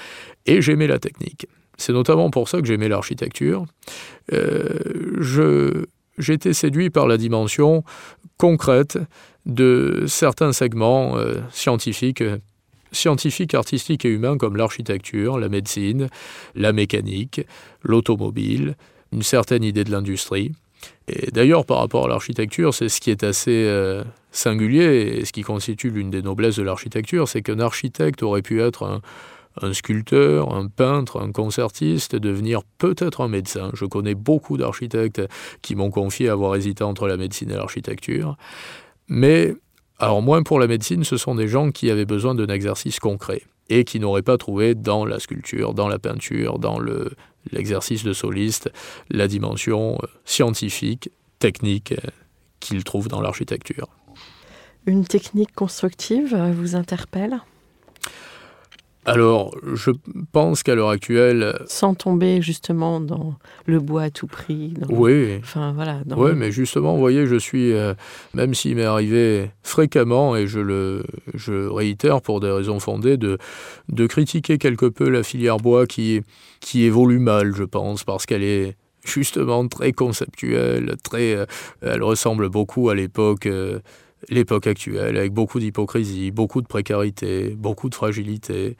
[0.46, 1.46] Et j'aimais la technique.
[1.81, 3.64] C'est notamment pour ça que j'aimais l'architecture.
[4.33, 5.87] Euh,
[6.19, 7.83] J'étais séduit par la dimension
[8.37, 8.99] concrète
[9.47, 12.23] de certains segments euh, scientifiques,
[12.93, 16.09] scientifiques, artistiques et humains comme l'architecture, la médecine,
[16.55, 17.40] la mécanique,
[17.83, 18.77] l'automobile,
[19.12, 20.53] une certaine idée de l'industrie.
[21.09, 25.33] Et d'ailleurs, par rapport à l'architecture, c'est ce qui est assez euh, singulier et ce
[25.33, 29.01] qui constitue l'une des noblesses de l'architecture, c'est qu'un architecte aurait pu être un,
[29.61, 33.71] un sculpteur, un peintre, un concertiste, devenir peut-être un médecin.
[33.75, 35.23] Je connais beaucoup d'architectes
[35.63, 38.37] qui m'ont confié avoir hésité entre la médecine et l'architecture.
[39.09, 39.55] Mais,
[39.99, 43.43] alors moins pour la médecine, ce sont des gens qui avaient besoin d'un exercice concret
[43.69, 46.81] et qui n'auraient pas trouvé dans la sculpture, dans la peinture, dans
[47.53, 48.71] l'exercice de soliste,
[49.11, 52.11] la dimension euh, scientifique, technique euh,
[52.59, 53.89] qu'ils trouvent dans l'architecture.
[54.87, 57.41] Une technique constructive vous interpelle?
[59.07, 59.91] Alors, je
[60.33, 61.59] pense qu'à l'heure actuelle...
[61.67, 63.35] Sans tomber justement dans
[63.65, 64.75] le bois à tout prix.
[64.91, 65.39] oui.
[65.39, 66.01] Enfin, voilà.
[66.17, 67.95] oui, mais justement, vous voyez, je suis, euh,
[68.35, 71.03] même s'il m'est arrivé fréquemment, et je le
[71.35, 73.39] je réitère pour des raisons fondées, de,
[73.89, 76.21] de critiquer quelque peu la filière bois qui,
[76.61, 81.47] qui évolue mal, je pense, parce qu'elle est justement très conceptuelle, très, euh,
[81.81, 83.47] elle ressemble beaucoup à l'époque...
[83.47, 83.79] Euh,
[84.29, 88.77] l'époque actuelle, avec beaucoup d'hypocrisie, beaucoup de précarité, beaucoup de fragilité.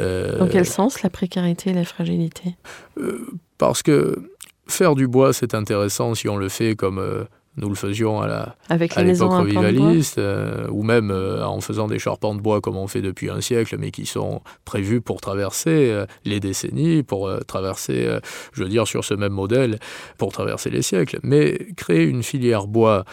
[0.00, 2.56] Euh, Dans quel sens la précarité et la fragilité?
[2.98, 3.26] euh,
[3.58, 4.16] Parce que
[4.66, 7.24] faire du bois, c'est intéressant si on le fait comme euh,
[7.56, 10.20] nous le faisions à la Avec à l'époque revivaliste,
[10.70, 13.90] ou même en faisant des charpents de bois comme on fait depuis un siècle, mais
[13.90, 18.18] qui sont prévus pour traverser les décennies, pour traverser,
[18.52, 19.78] je veux dire, sur ce même modèle,
[20.18, 21.20] pour traverser les siècles.
[21.22, 23.04] Mais créer une filière bois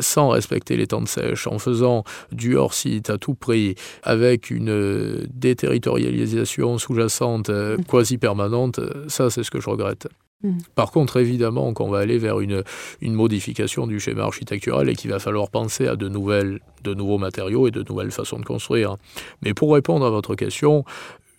[0.00, 5.26] sans respecter les temps de sèche, en faisant du hors-site à tout prix, avec une
[5.32, 7.84] déterritorialisation sous-jacente euh, mm.
[7.84, 10.08] quasi permanente, ça c'est ce que je regrette.
[10.42, 10.58] Mm.
[10.74, 12.62] Par contre, évidemment qu'on va aller vers une,
[13.02, 17.68] modification du schéma architectural et qu'il va falloir penser à de, nouvelles, de nouveaux matériaux
[17.68, 18.96] et de nouvelles façons de construire.
[19.42, 20.84] Mais pour répondre à votre question,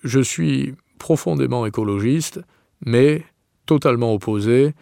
[0.03, 2.41] je suis profondément écologiste,
[2.85, 3.23] mais
[3.65, 4.73] totalement opposé,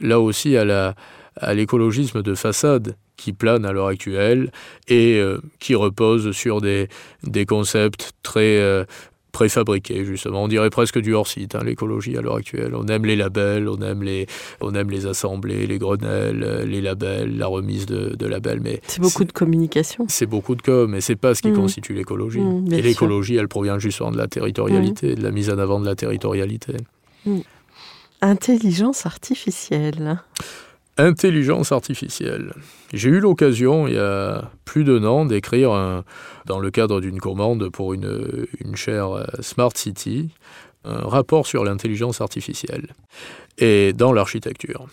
[0.00, 4.50] là aussi, à l'écologisme de façade qui plane à l'heure actuelle
[4.88, 6.88] et euh, qui repose sur des,
[7.22, 8.84] des concepts très euh,
[9.36, 10.44] préfabriqués, justement.
[10.44, 12.74] On dirait presque du hors-site, hein, l'écologie à l'heure actuelle.
[12.74, 14.26] On aime les labels, on aime les,
[14.62, 18.60] on aime les assemblées, les grenelles, euh, les labels, la remise de, de labels.
[18.62, 20.06] Mais c'est beaucoup de communication.
[20.08, 21.56] C'est beaucoup de com, mais c'est pas ce qui mmh.
[21.56, 22.40] constitue l'écologie.
[22.40, 25.16] Mmh, et l'écologie, elle provient justement de la territorialité, mmh.
[25.16, 26.72] de la mise en avant de la territorialité.
[28.22, 30.22] Intelligence artificielle.
[30.98, 32.54] Intelligence artificielle.
[32.94, 36.02] J'ai eu l'occasion, il y a plus d'un an, d'écrire
[36.46, 40.30] dans le cadre d'une commande pour une, une chaire euh, Smart City,
[40.84, 42.88] un rapport sur l'intelligence artificielle
[43.58, 44.86] et dans l'architecture.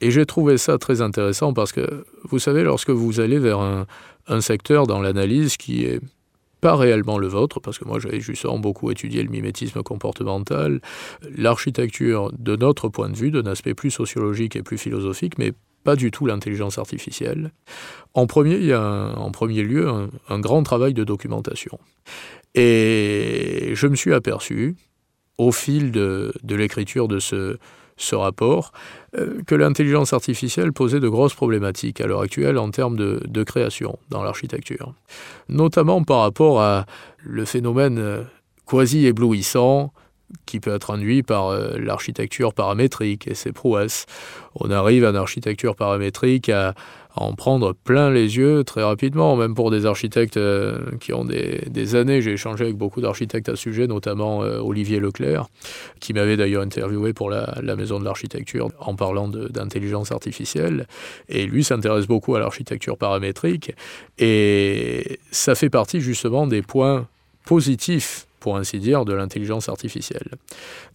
[0.00, 3.86] Et j'ai trouvé ça très intéressant parce que, vous savez, lorsque vous allez vers un,
[4.28, 6.00] un secteur dans l'analyse qui est
[6.64, 10.80] pas réellement le vôtre, parce que moi j'avais justement beaucoup étudié le mimétisme comportemental,
[11.36, 15.94] l'architecture de notre point de vue, d'un aspect plus sociologique et plus philosophique, mais pas
[15.94, 17.52] du tout l'intelligence artificielle.
[18.14, 19.86] En premier, il a lieu
[20.30, 21.78] un, grand travail de documentation.
[22.54, 24.74] Et je me suis aperçu,
[25.36, 27.58] au fil de, de l'écriture de ce,
[27.96, 28.72] ce rapport,
[29.16, 33.98] euh, que l'intelligence artificielle posait de grosses problématiques à l'heure actuelle en termes de, création
[34.10, 34.94] dans l'architecture.
[35.48, 36.86] Notamment par rapport à
[37.22, 38.22] le phénomène euh,
[38.66, 39.92] quasi éblouissant
[40.46, 44.06] qui peut être induit par euh, l'architecture paramétrique et ses prouesses.
[44.54, 46.74] On arrive à une architecture paramétrique à,
[47.16, 51.94] en prendre plein les yeux très rapidement, même pour des architectes euh, qui ont des,
[51.94, 52.20] années.
[52.20, 55.46] J'ai échangé avec beaucoup d'architectes à ce sujet, notamment euh, Olivier Leclerc,
[56.00, 60.86] qui m'avait d'ailleurs interviewé pour la, Maison de l'Architecture en parlant d'intelligence artificielle.
[61.28, 63.72] Et lui s'intéresse beaucoup à l'architecture paramétrique.
[64.18, 67.08] Et ça fait partie justement des points
[67.44, 70.28] positifs pour ainsi dire, de l'intelligence artificielle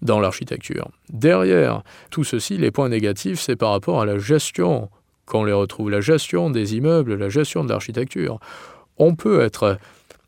[0.03, 0.89] dans l'architecture.
[1.11, 4.89] Derrière tout ceci, les points négatifs, c'est par rapport à la gestion
[5.29, 8.39] qu'on les retrouve, la gestion des immeubles, la gestion de l'architecture.
[8.97, 9.77] On peut être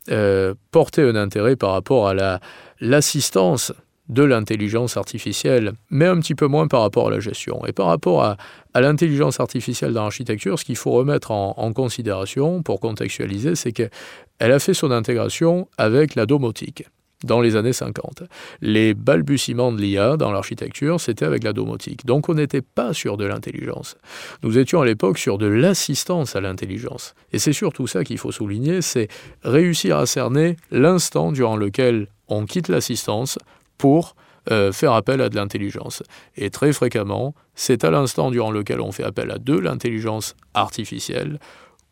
[0.10, 2.40] euh, porté un intérêt par rapport à
[2.80, 3.74] l'assistance
[4.10, 7.66] de l'intelligence artificielle, mais un petit peu moins par rapport à la gestion.
[7.66, 8.38] Et par rapport à,
[8.76, 13.92] l'intelligence artificielle dans l'architecture, ce qu'il faut remettre en, considération pour contextualiser, c'est qu'elle
[14.40, 16.86] a fait son intégration avec la domotique
[17.24, 18.24] dans les années 50.
[18.62, 22.06] Les balbutiements de l'IA dans l'architecture, c'était avec la domotique.
[22.06, 23.98] Donc on n'était pas sur de l'intelligence.
[24.44, 27.14] Nous étions à l'époque sur de l'assistance à l'intelligence.
[27.32, 29.08] Et c'est surtout ça qu'il faut souligner, c'est
[29.44, 33.38] réussir à cerner l'instant durant lequel on quitte l'assistance
[33.78, 34.16] pour
[34.50, 36.02] euh, faire appel à de l'intelligence.
[36.36, 41.40] Et très fréquemment, c'est à l'instant durant lequel on fait appel à de l'intelligence artificielle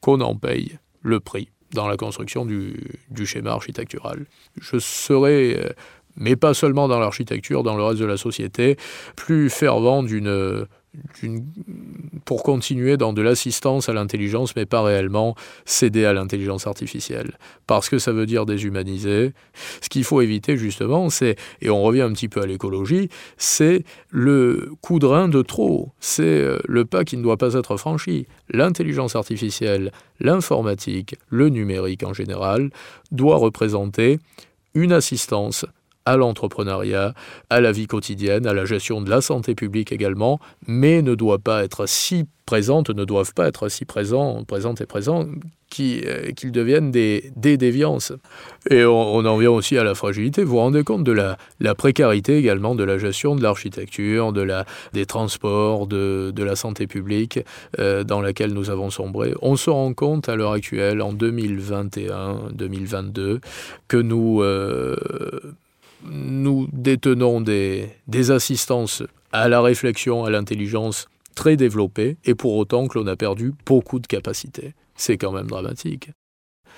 [0.02, 2.76] qu'on en paye le prix dans la construction du,
[3.26, 4.26] schéma architectural.
[4.60, 5.70] Je serais, euh,
[6.16, 8.78] mais pas seulement dans l'architecture, dans le reste de la société,
[9.16, 10.68] plus fervent d'une
[12.26, 15.36] pour continuer dans de l'assistance à l'intelligence, mais pas réellement
[15.66, 17.38] céder à l'intelligence artificielle.
[17.68, 19.34] Parce que ça veut dire déshumaniser.
[19.82, 23.84] Ce qu'il faut éviter, justement, c'est, et on revient un petit peu à l'écologie, c'est
[24.10, 25.92] le coup de rein de trop.
[26.00, 28.26] C'est euh, le pas qui ne doit pas être franchi.
[28.50, 32.72] L'intelligence artificielle, l'informatique, le numérique en général,
[33.12, 34.20] doit représenter
[34.74, 35.66] une assistance
[36.10, 37.14] à l'entrepreneuriat,
[37.52, 41.38] à la vie quotidienne, à la gestion de la santé publique également, mais ne doit
[41.38, 45.28] pas être si présente, ne doivent pas être si présents, présentes et présents
[45.80, 48.12] euh, qu'ils deviennent des, déviances.
[48.72, 50.44] Et on, en vient aussi à la fragilité.
[50.44, 51.38] Vous vous rendez compte de la,
[51.76, 57.40] précarité également de la gestion de l'architecture, de la, des transports, de, la santé publique
[57.78, 59.36] euh, dans laquelle nous avons sombré.
[59.44, 63.42] On se rend compte à l'heure actuelle, en 2021-2022,
[63.88, 64.42] que nous...
[64.42, 64.96] Euh,
[66.04, 67.92] nous détenons des,
[68.32, 73.54] assistances à la réflexion, à l'intelligence très développées, et pour autant que l'on a perdu
[73.66, 74.74] beaucoup de capacités.
[74.96, 76.10] C'est quand même dramatique.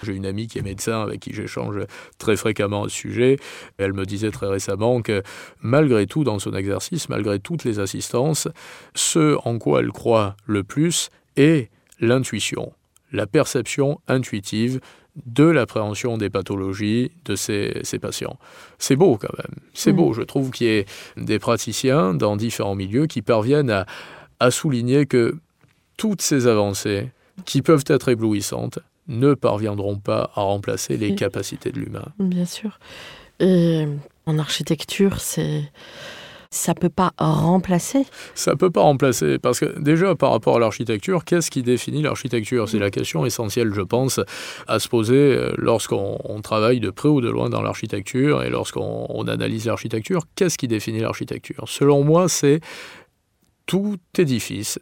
[0.04, 1.78] J'ai une amie qui est médecin avec qui j'échange
[2.18, 3.38] très fréquemment à ce sujet.
[3.78, 5.22] Elle me disait très récemment que
[5.62, 8.48] malgré tout, dans son exercice, malgré toutes les assistances,
[8.96, 11.70] ce en quoi elle croit le plus est
[12.00, 12.74] l'intuition,
[13.12, 14.80] la perception intuitive
[15.26, 18.38] de l'appréhension des pathologies de ces, patients.
[18.80, 19.58] C'est beau quand même.
[19.74, 20.12] C'est beau.
[20.12, 20.14] Mm.
[20.16, 20.86] Je trouve qu'il y ait
[21.18, 23.86] des praticiens dans différents milieux qui parviennent
[24.40, 25.38] à, souligner que
[25.98, 27.12] toutes ces avancées,
[27.46, 32.06] qui peuvent être éblouissantes, ne parviendront pas à remplacer les capacités de l'humain.
[32.18, 32.80] Bien sûr.
[33.40, 33.86] Et
[34.26, 35.64] en architecture, c'est
[36.54, 38.06] ça peut pas remplacer?
[38.36, 42.68] Ça peut pas remplacer, parce que déjà par rapport à l'architecture, qu'est-ce qui définit l'architecture?
[42.68, 44.20] C'est la question essentielle, je pense,
[44.68, 49.28] à se poser euh, lorsqu'on travaille de près ou de loin dans l'architecture et lorsqu'on
[49.28, 50.24] analyse l'architecture.
[50.36, 51.64] Qu'est-ce qui définit l'architecture?
[51.68, 52.60] Selon moi, c'est
[53.66, 54.78] tout édifice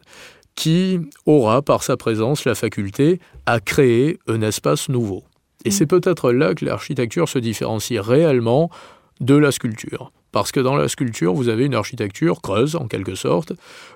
[0.56, 5.22] qui aura par sa présence la faculté à créer un espace nouveau.
[5.64, 5.72] Et mmh.
[5.72, 8.70] c'est peut-être là que l'architecture se différencie réellement
[9.20, 10.10] de la sculpture.
[10.32, 13.52] Parce que dans la sculpture, vous avez une architecture creuse, en quelque sorte,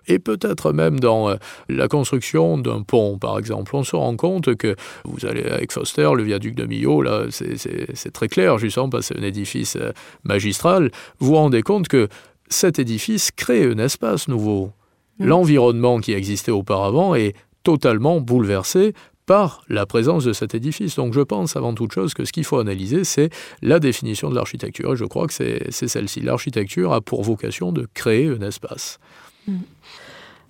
[0.06, 1.36] et peut-être même dans euh,
[1.68, 3.74] la construction d'un pont, par exemple.
[3.76, 4.74] On se rend compte que
[5.04, 9.14] vous allez avec Foster, le viaduc de Millau, là, c'est très clair, justement, parce que
[9.14, 9.92] c'est un édifice euh,
[10.24, 10.90] magistral.
[11.18, 12.08] Vous vous rendez compte que
[12.48, 14.72] cet édifice crée un espace nouveau.
[15.18, 15.26] Mmh.
[15.26, 18.92] L'environnement qui existait auparavant est totalement bouleversé
[19.26, 20.96] par la présence de cet édifice.
[20.96, 23.30] Donc je pense avant toute chose que ce qu'il faut analyser, c'est
[23.62, 24.92] la définition de l'architecture.
[24.92, 26.20] Et je crois que c'est celle-ci.
[26.20, 28.98] L'architecture a pour vocation de créer un espace.
[29.46, 29.58] Hmm.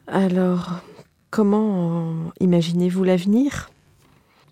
[0.07, 0.81] Alors,
[1.31, 3.70] comment imaginez-vous l'avenir?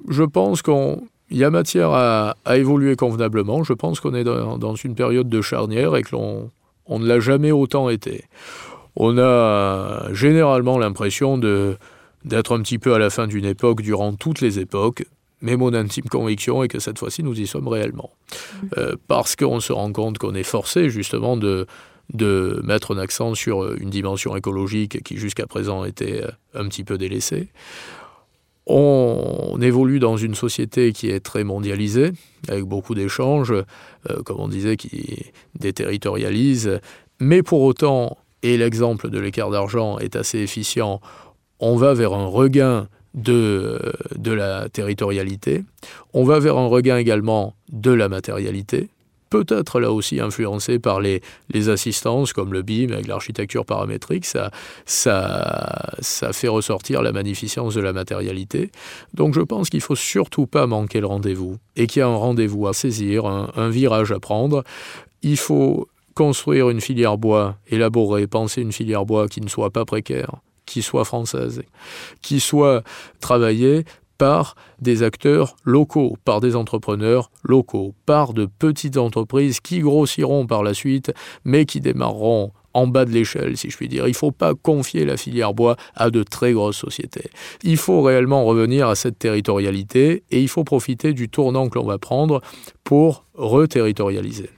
[0.08, 0.98] Je pense qu'il
[1.30, 3.62] y a matière à, évoluer convenablement.
[3.62, 6.50] Je pense qu'on est dans, une période de charnière et que l'on
[6.86, 8.24] on ne l'a jamais autant été.
[8.96, 11.76] On a généralement l'impression de
[12.24, 15.04] d'être un petit peu à la fin d'une époque durant toutes les époques,
[15.40, 18.10] mais mon intime conviction est que cette fois-ci, nous y sommes réellement.
[18.10, 18.66] Mmh.
[18.78, 21.66] Euh, parce qu'on se rend compte qu'on est forcé justement de,
[22.12, 26.84] de mettre un accent sur une dimension écologique qui jusqu'à présent était euh, un petit
[26.84, 27.48] peu délaissée.
[28.66, 32.12] On, évolue dans une société qui est très mondialisée,
[32.48, 35.24] avec beaucoup d'échanges, euh, comme on disait, qui
[35.58, 36.80] déterritorialise,
[37.20, 41.00] mais pour autant, et l'exemple de l'écart d'argent est assez efficient,
[41.62, 43.80] on va vers un regain de,
[44.16, 45.64] de la territorialité,
[46.12, 48.88] on va vers un regain également de la matérialité,
[49.30, 54.50] peut-être là aussi influencé par les, les assistances comme le BIM avec l'architecture paramétrique, ça,
[54.84, 58.70] ça, ça fait ressortir la magnificence de la matérialité.
[59.14, 62.16] Donc je pense qu'il faut surtout pas manquer le rendez-vous et qu'il y a un
[62.16, 64.64] rendez-vous à saisir, un, un virage à prendre.
[65.22, 69.86] Il faut construire une filière bois, élaborer, penser une filière bois qui ne soit pas
[69.86, 70.42] précaire,
[70.72, 71.62] qui soit française,
[72.22, 72.82] qui soit
[73.20, 73.84] travaillée
[74.16, 80.62] par des acteurs locaux, par des entrepreneurs locaux, par de petites entreprises qui grossiront par
[80.62, 81.12] la suite,
[81.44, 84.06] mais qui démarreront en bas de l'échelle, si je puis dire.
[84.06, 87.28] Il ne faut pas confier la filière bois à de très grosses sociétés.
[87.62, 91.84] Il faut réellement revenir à cette territorialité et il faut profiter du tournant que l'on
[91.84, 92.40] va prendre
[92.82, 94.48] pour reterritorialiser.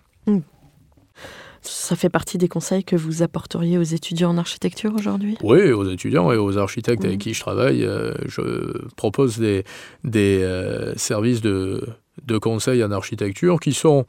[1.64, 5.36] Ça fait partie des conseils que vous apporteriez aux étudiants en architecture aujourd'hui?
[5.42, 7.06] Oui, aux étudiants et aux architectes mmh.
[7.06, 7.84] avec qui je travaille.
[7.84, 9.64] Euh, je propose des,
[10.04, 11.86] des euh, services de,
[12.26, 14.04] de conseils en architecture qui sont,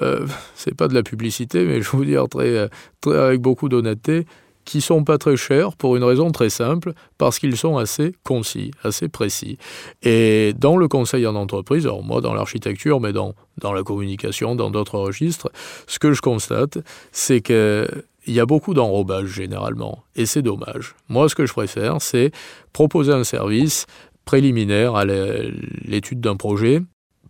[0.00, 2.68] euh, c'est pas de la publicité, mais je vous dire très,
[3.00, 4.26] très avec beaucoup d'honnêteté,
[4.70, 8.70] qui sont pas très chers pour une raison très simple, parce qu'ils sont assez concis,
[8.84, 9.58] assez précis.
[10.04, 14.70] Et dans le conseil en entreprise, alors moi dans l'architecture, mais dans, la communication, dans
[14.70, 15.50] d'autres registres,
[15.88, 16.78] ce que je constate,
[17.10, 17.88] c'est que
[18.28, 20.94] il y a beaucoup d'enrobage généralement, et c'est dommage.
[21.08, 22.30] Moi, ce que je préfère, c'est
[22.72, 23.86] proposer un service
[24.24, 26.80] préliminaire à l'étude d'un projet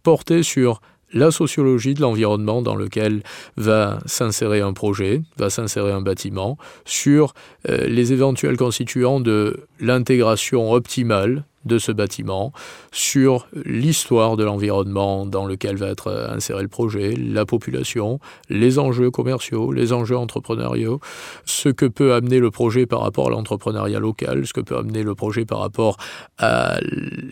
[0.03, 0.83] porté sur
[1.13, 3.23] la sociologie de l'environnement dans lequel
[3.57, 7.35] va s'insérer un projet, va s'insérer un bâtiment, sur
[7.69, 12.53] euh, les éventuels constituants de l'intégration optimale de ce bâtiment,
[12.91, 18.79] sur l'histoire de l'environnement dans lequel va être euh, inséré le projet, la population, les
[18.79, 21.01] enjeux commerciaux, les enjeux entrepreneuriaux,
[21.45, 25.03] ce que peut amener le projet par rapport à l'entrepreneuriat local, ce que peut amener
[25.03, 25.99] le projet par rapport
[26.39, 26.79] à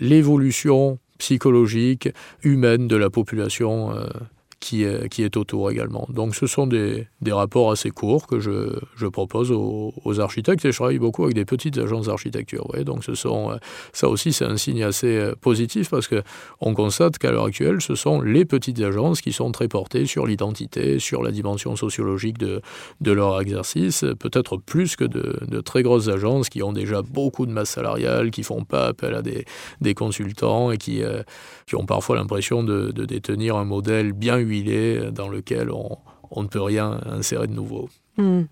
[0.00, 2.08] l'évolution psychologique,
[2.42, 4.06] humaine de la population euh,
[4.60, 6.06] qui est, qui est autour également.
[6.10, 10.98] Donc ce sont des, rapports assez courts que je, propose aux, architectes et je travaille
[10.98, 12.66] beaucoup avec des petites agences d'architecture.
[12.84, 13.58] Donc euh,
[13.92, 17.94] ça aussi c'est un signe assez euh, positif parce qu'on constate qu'à l'heure actuelle ce
[17.94, 22.60] sont les petites agences qui sont très portées sur l'identité, sur la dimension sociologique de,
[23.00, 27.70] leur exercice, peut-être plus que de, très grosses agences qui ont déjà beaucoup de masse
[27.70, 29.44] salariale, qui font pas appel à des,
[29.94, 31.22] consultants et qui, euh,
[31.66, 35.98] qui ont parfois l'impression de, de détenir un modèle bien huilé dans lequel on,
[36.30, 37.88] on ne peut rien insérer de nouveau.
[38.16, 38.42] Mmh.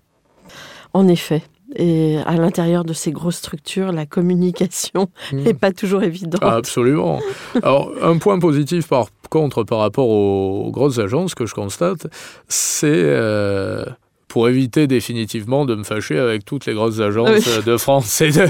[0.93, 1.43] En effet.
[1.75, 5.57] Et à l'intérieur de ces grosses structures, la communication n'est mmh.
[5.57, 6.41] pas toujours évidente.
[6.41, 7.19] Ah, absolument.
[7.61, 12.07] Alors, un point positif par contre par rapport aux grosses agences que je constate,
[12.47, 13.83] c'est euh,
[14.27, 17.63] pour éviter définitivement de me fâcher avec toutes les grosses agences oui.
[17.65, 18.21] de France.
[18.21, 18.47] Et, de...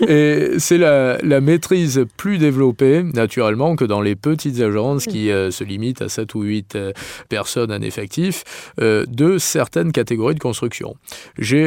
[0.08, 5.50] et c'est la, la, maîtrise plus développée, naturellement, que dans les petites agences qui euh,
[5.50, 6.92] se limitent à 7 ou 8 euh,
[7.28, 8.44] personnes en effectif,
[8.80, 10.96] euh, de certaines catégories de construction.
[11.38, 11.62] J'ai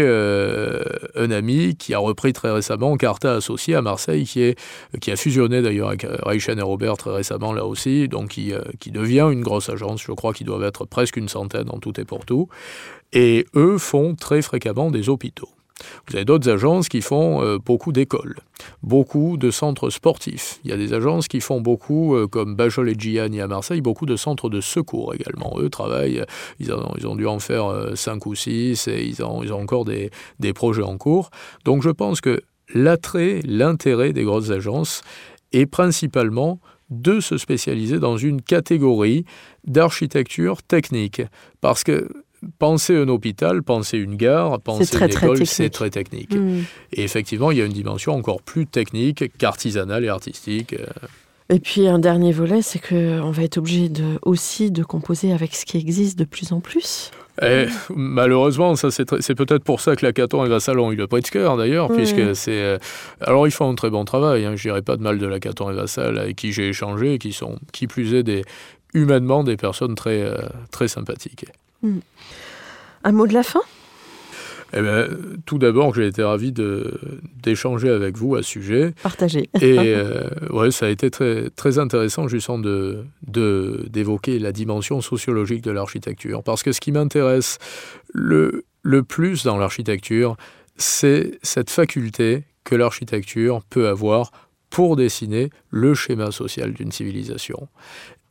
[1.15, 4.59] un ami qui a repris très récemment Carta Associé à Marseille, qui, est,
[4.99, 8.91] qui a fusionné d'ailleurs avec Reichen et Robert très récemment là aussi, donc qui, qui
[8.91, 10.01] devient une grosse agence.
[10.03, 12.49] Je crois qu'ils doivent être presque une centaine en tout et pour tout
[13.15, 15.49] et eux font très fréquemment des hôpitaux.
[16.07, 18.37] Vous avez d'autres agences qui font euh, beaucoup d'écoles,
[18.81, 20.59] beaucoup de centres sportifs.
[20.63, 23.81] Il y a des agences qui font beaucoup, euh, comme Bajol et Gianni à Marseille,
[23.81, 25.55] beaucoup de centres de secours également.
[25.59, 26.23] Eux travaillent,
[26.59, 29.51] ils, ont, ils ont dû en faire euh, 5 ou 6 et ils ont, ils
[29.51, 31.29] ont encore des, des projets en cours.
[31.65, 32.41] Donc je pense que
[32.73, 35.01] l'attrait, l'intérêt des grosses agences
[35.51, 36.59] est principalement
[36.89, 39.25] de se spécialiser dans une catégorie
[39.65, 41.21] d'architecture technique.
[41.59, 42.07] Parce que
[42.59, 46.35] penser un hôpital, penser une gare, penser une école, c'est très technique.
[46.35, 46.63] Mmh.
[46.93, 50.73] Et effectivement, il y a une dimension encore plus technique qu'artisanale et artistique.
[50.73, 50.85] euh.
[51.49, 55.55] Et puis un dernier volet, c'est qu'on va être obligé de, aussi de composer avec
[55.55, 57.11] ce qui existe de plus en plus.
[57.41, 61.05] Et, malheureusement, ça c'est peut-être pour ça que la Caton et Vassal ont eu le
[61.05, 61.97] Pritzker d'ailleurs, Oui.
[61.97, 62.61] puisque c'est.
[62.63, 62.77] euh,
[63.19, 64.45] Alors ils font un très bon travail.
[64.45, 67.17] Hein, je dirais pas de mal de la Caton et Vassal avec qui j'ai échangé,
[67.19, 68.43] qui sont qui plus est des
[68.93, 70.37] humainement des personnes très euh,
[70.71, 71.45] très sympathiques.
[71.83, 71.97] Mmh.
[73.05, 73.61] Un mot de la fin?
[74.73, 75.07] Eh bien,
[75.45, 78.93] tout d'abord, j'ai été ravi d'échanger avec vous à ce sujet.
[79.03, 79.47] Partagé.
[79.61, 82.57] Et euh, ouais, ça a été très, très intéressant, justement,
[83.21, 86.41] d'évoquer de, la dimension sociologique de l'architecture.
[86.41, 87.59] Parce que ce qui m'intéresse
[88.11, 90.35] le, le plus dans l'architecture,
[90.75, 94.31] c'est cette faculté que l'architecture peut avoir
[94.71, 97.67] pour dessiner le schéma social d'une civilisation.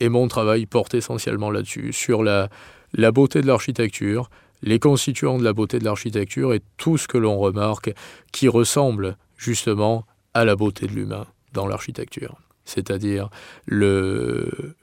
[0.01, 2.51] Et mon travail porte essentiellement là-dessus, sur la,
[2.93, 4.29] la beauté de l'architecture,
[4.65, 7.93] les constituants de la beauté de l'architecture et tout ce que l'on remarque
[8.33, 13.29] qui ressemble justement à la beauté de l'humain dans l'architecture, c'est-à-dire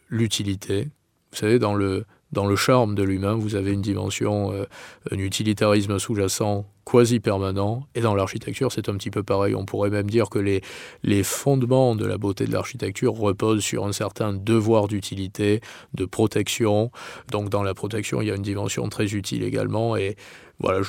[0.10, 0.90] l'utilité.
[1.32, 4.66] Vous savez, dans le, dans le charme de l'humain, vous avez une dimension, euh,
[5.12, 7.88] un utilitarisme sous-jacent quasi permanent.
[7.96, 9.56] Et dans l'architecture, c'est un petit peu pareil.
[9.56, 10.62] On pourrait même dire que les,
[11.04, 15.62] les fondements de la beauté de l'architecture reposent sur un certain devoir d'utilité,
[15.94, 16.92] de protection.
[17.32, 19.96] Donc dans la protection, il y a une dimension très utile également.
[19.96, 20.16] Et
[20.60, 20.82] voilà,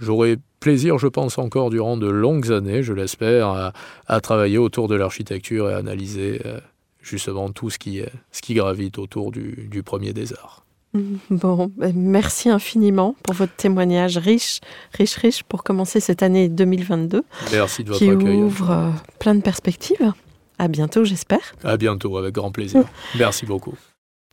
[0.00, 3.72] j'aurai plaisir, je pense, encore durant de longues années, je l'espère,
[4.06, 6.60] à, travailler autour de l'architecture et à analyser euh,
[7.02, 10.64] justement tout ce qui, ce qui gravite autour du, du premier des arts.
[11.30, 14.60] Bon, ben, merci infiniment pour votre témoignage riche,
[14.92, 17.22] riche, riche pour commencer cette année 2022.
[17.52, 18.36] Merci de votre qui accueil.
[18.36, 20.12] ouvre euh, plein de perspectives.
[20.58, 21.54] À bientôt, j'espère.
[21.64, 22.84] À bientôt, avec grand plaisir.
[23.18, 23.74] merci beaucoup.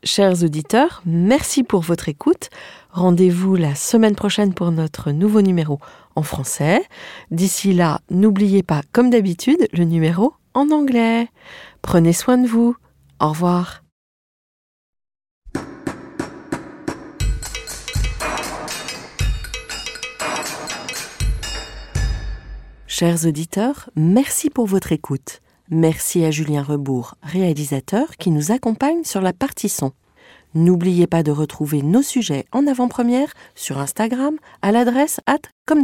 [0.04, 2.50] Chers auditeurs, merci pour votre écoute.
[2.92, 5.80] Rendez-vous la semaine prochaine pour notre nouveau numéro
[6.16, 6.84] en français.
[7.32, 11.30] D'ici là, n'oubliez pas, comme d'habitude, le numéro en anglais.
[11.82, 12.76] Prenez soin de vous.
[13.22, 13.84] Au revoir.
[22.88, 25.42] Chers auditeurs, merci pour votre écoute.
[25.70, 29.92] Merci à Julien Rebourg, réalisateur, qui nous accompagne sur la partie son.
[30.56, 35.84] N'oubliez pas de retrouver nos sujets en avant-première sur Instagram à l'adresse at comme.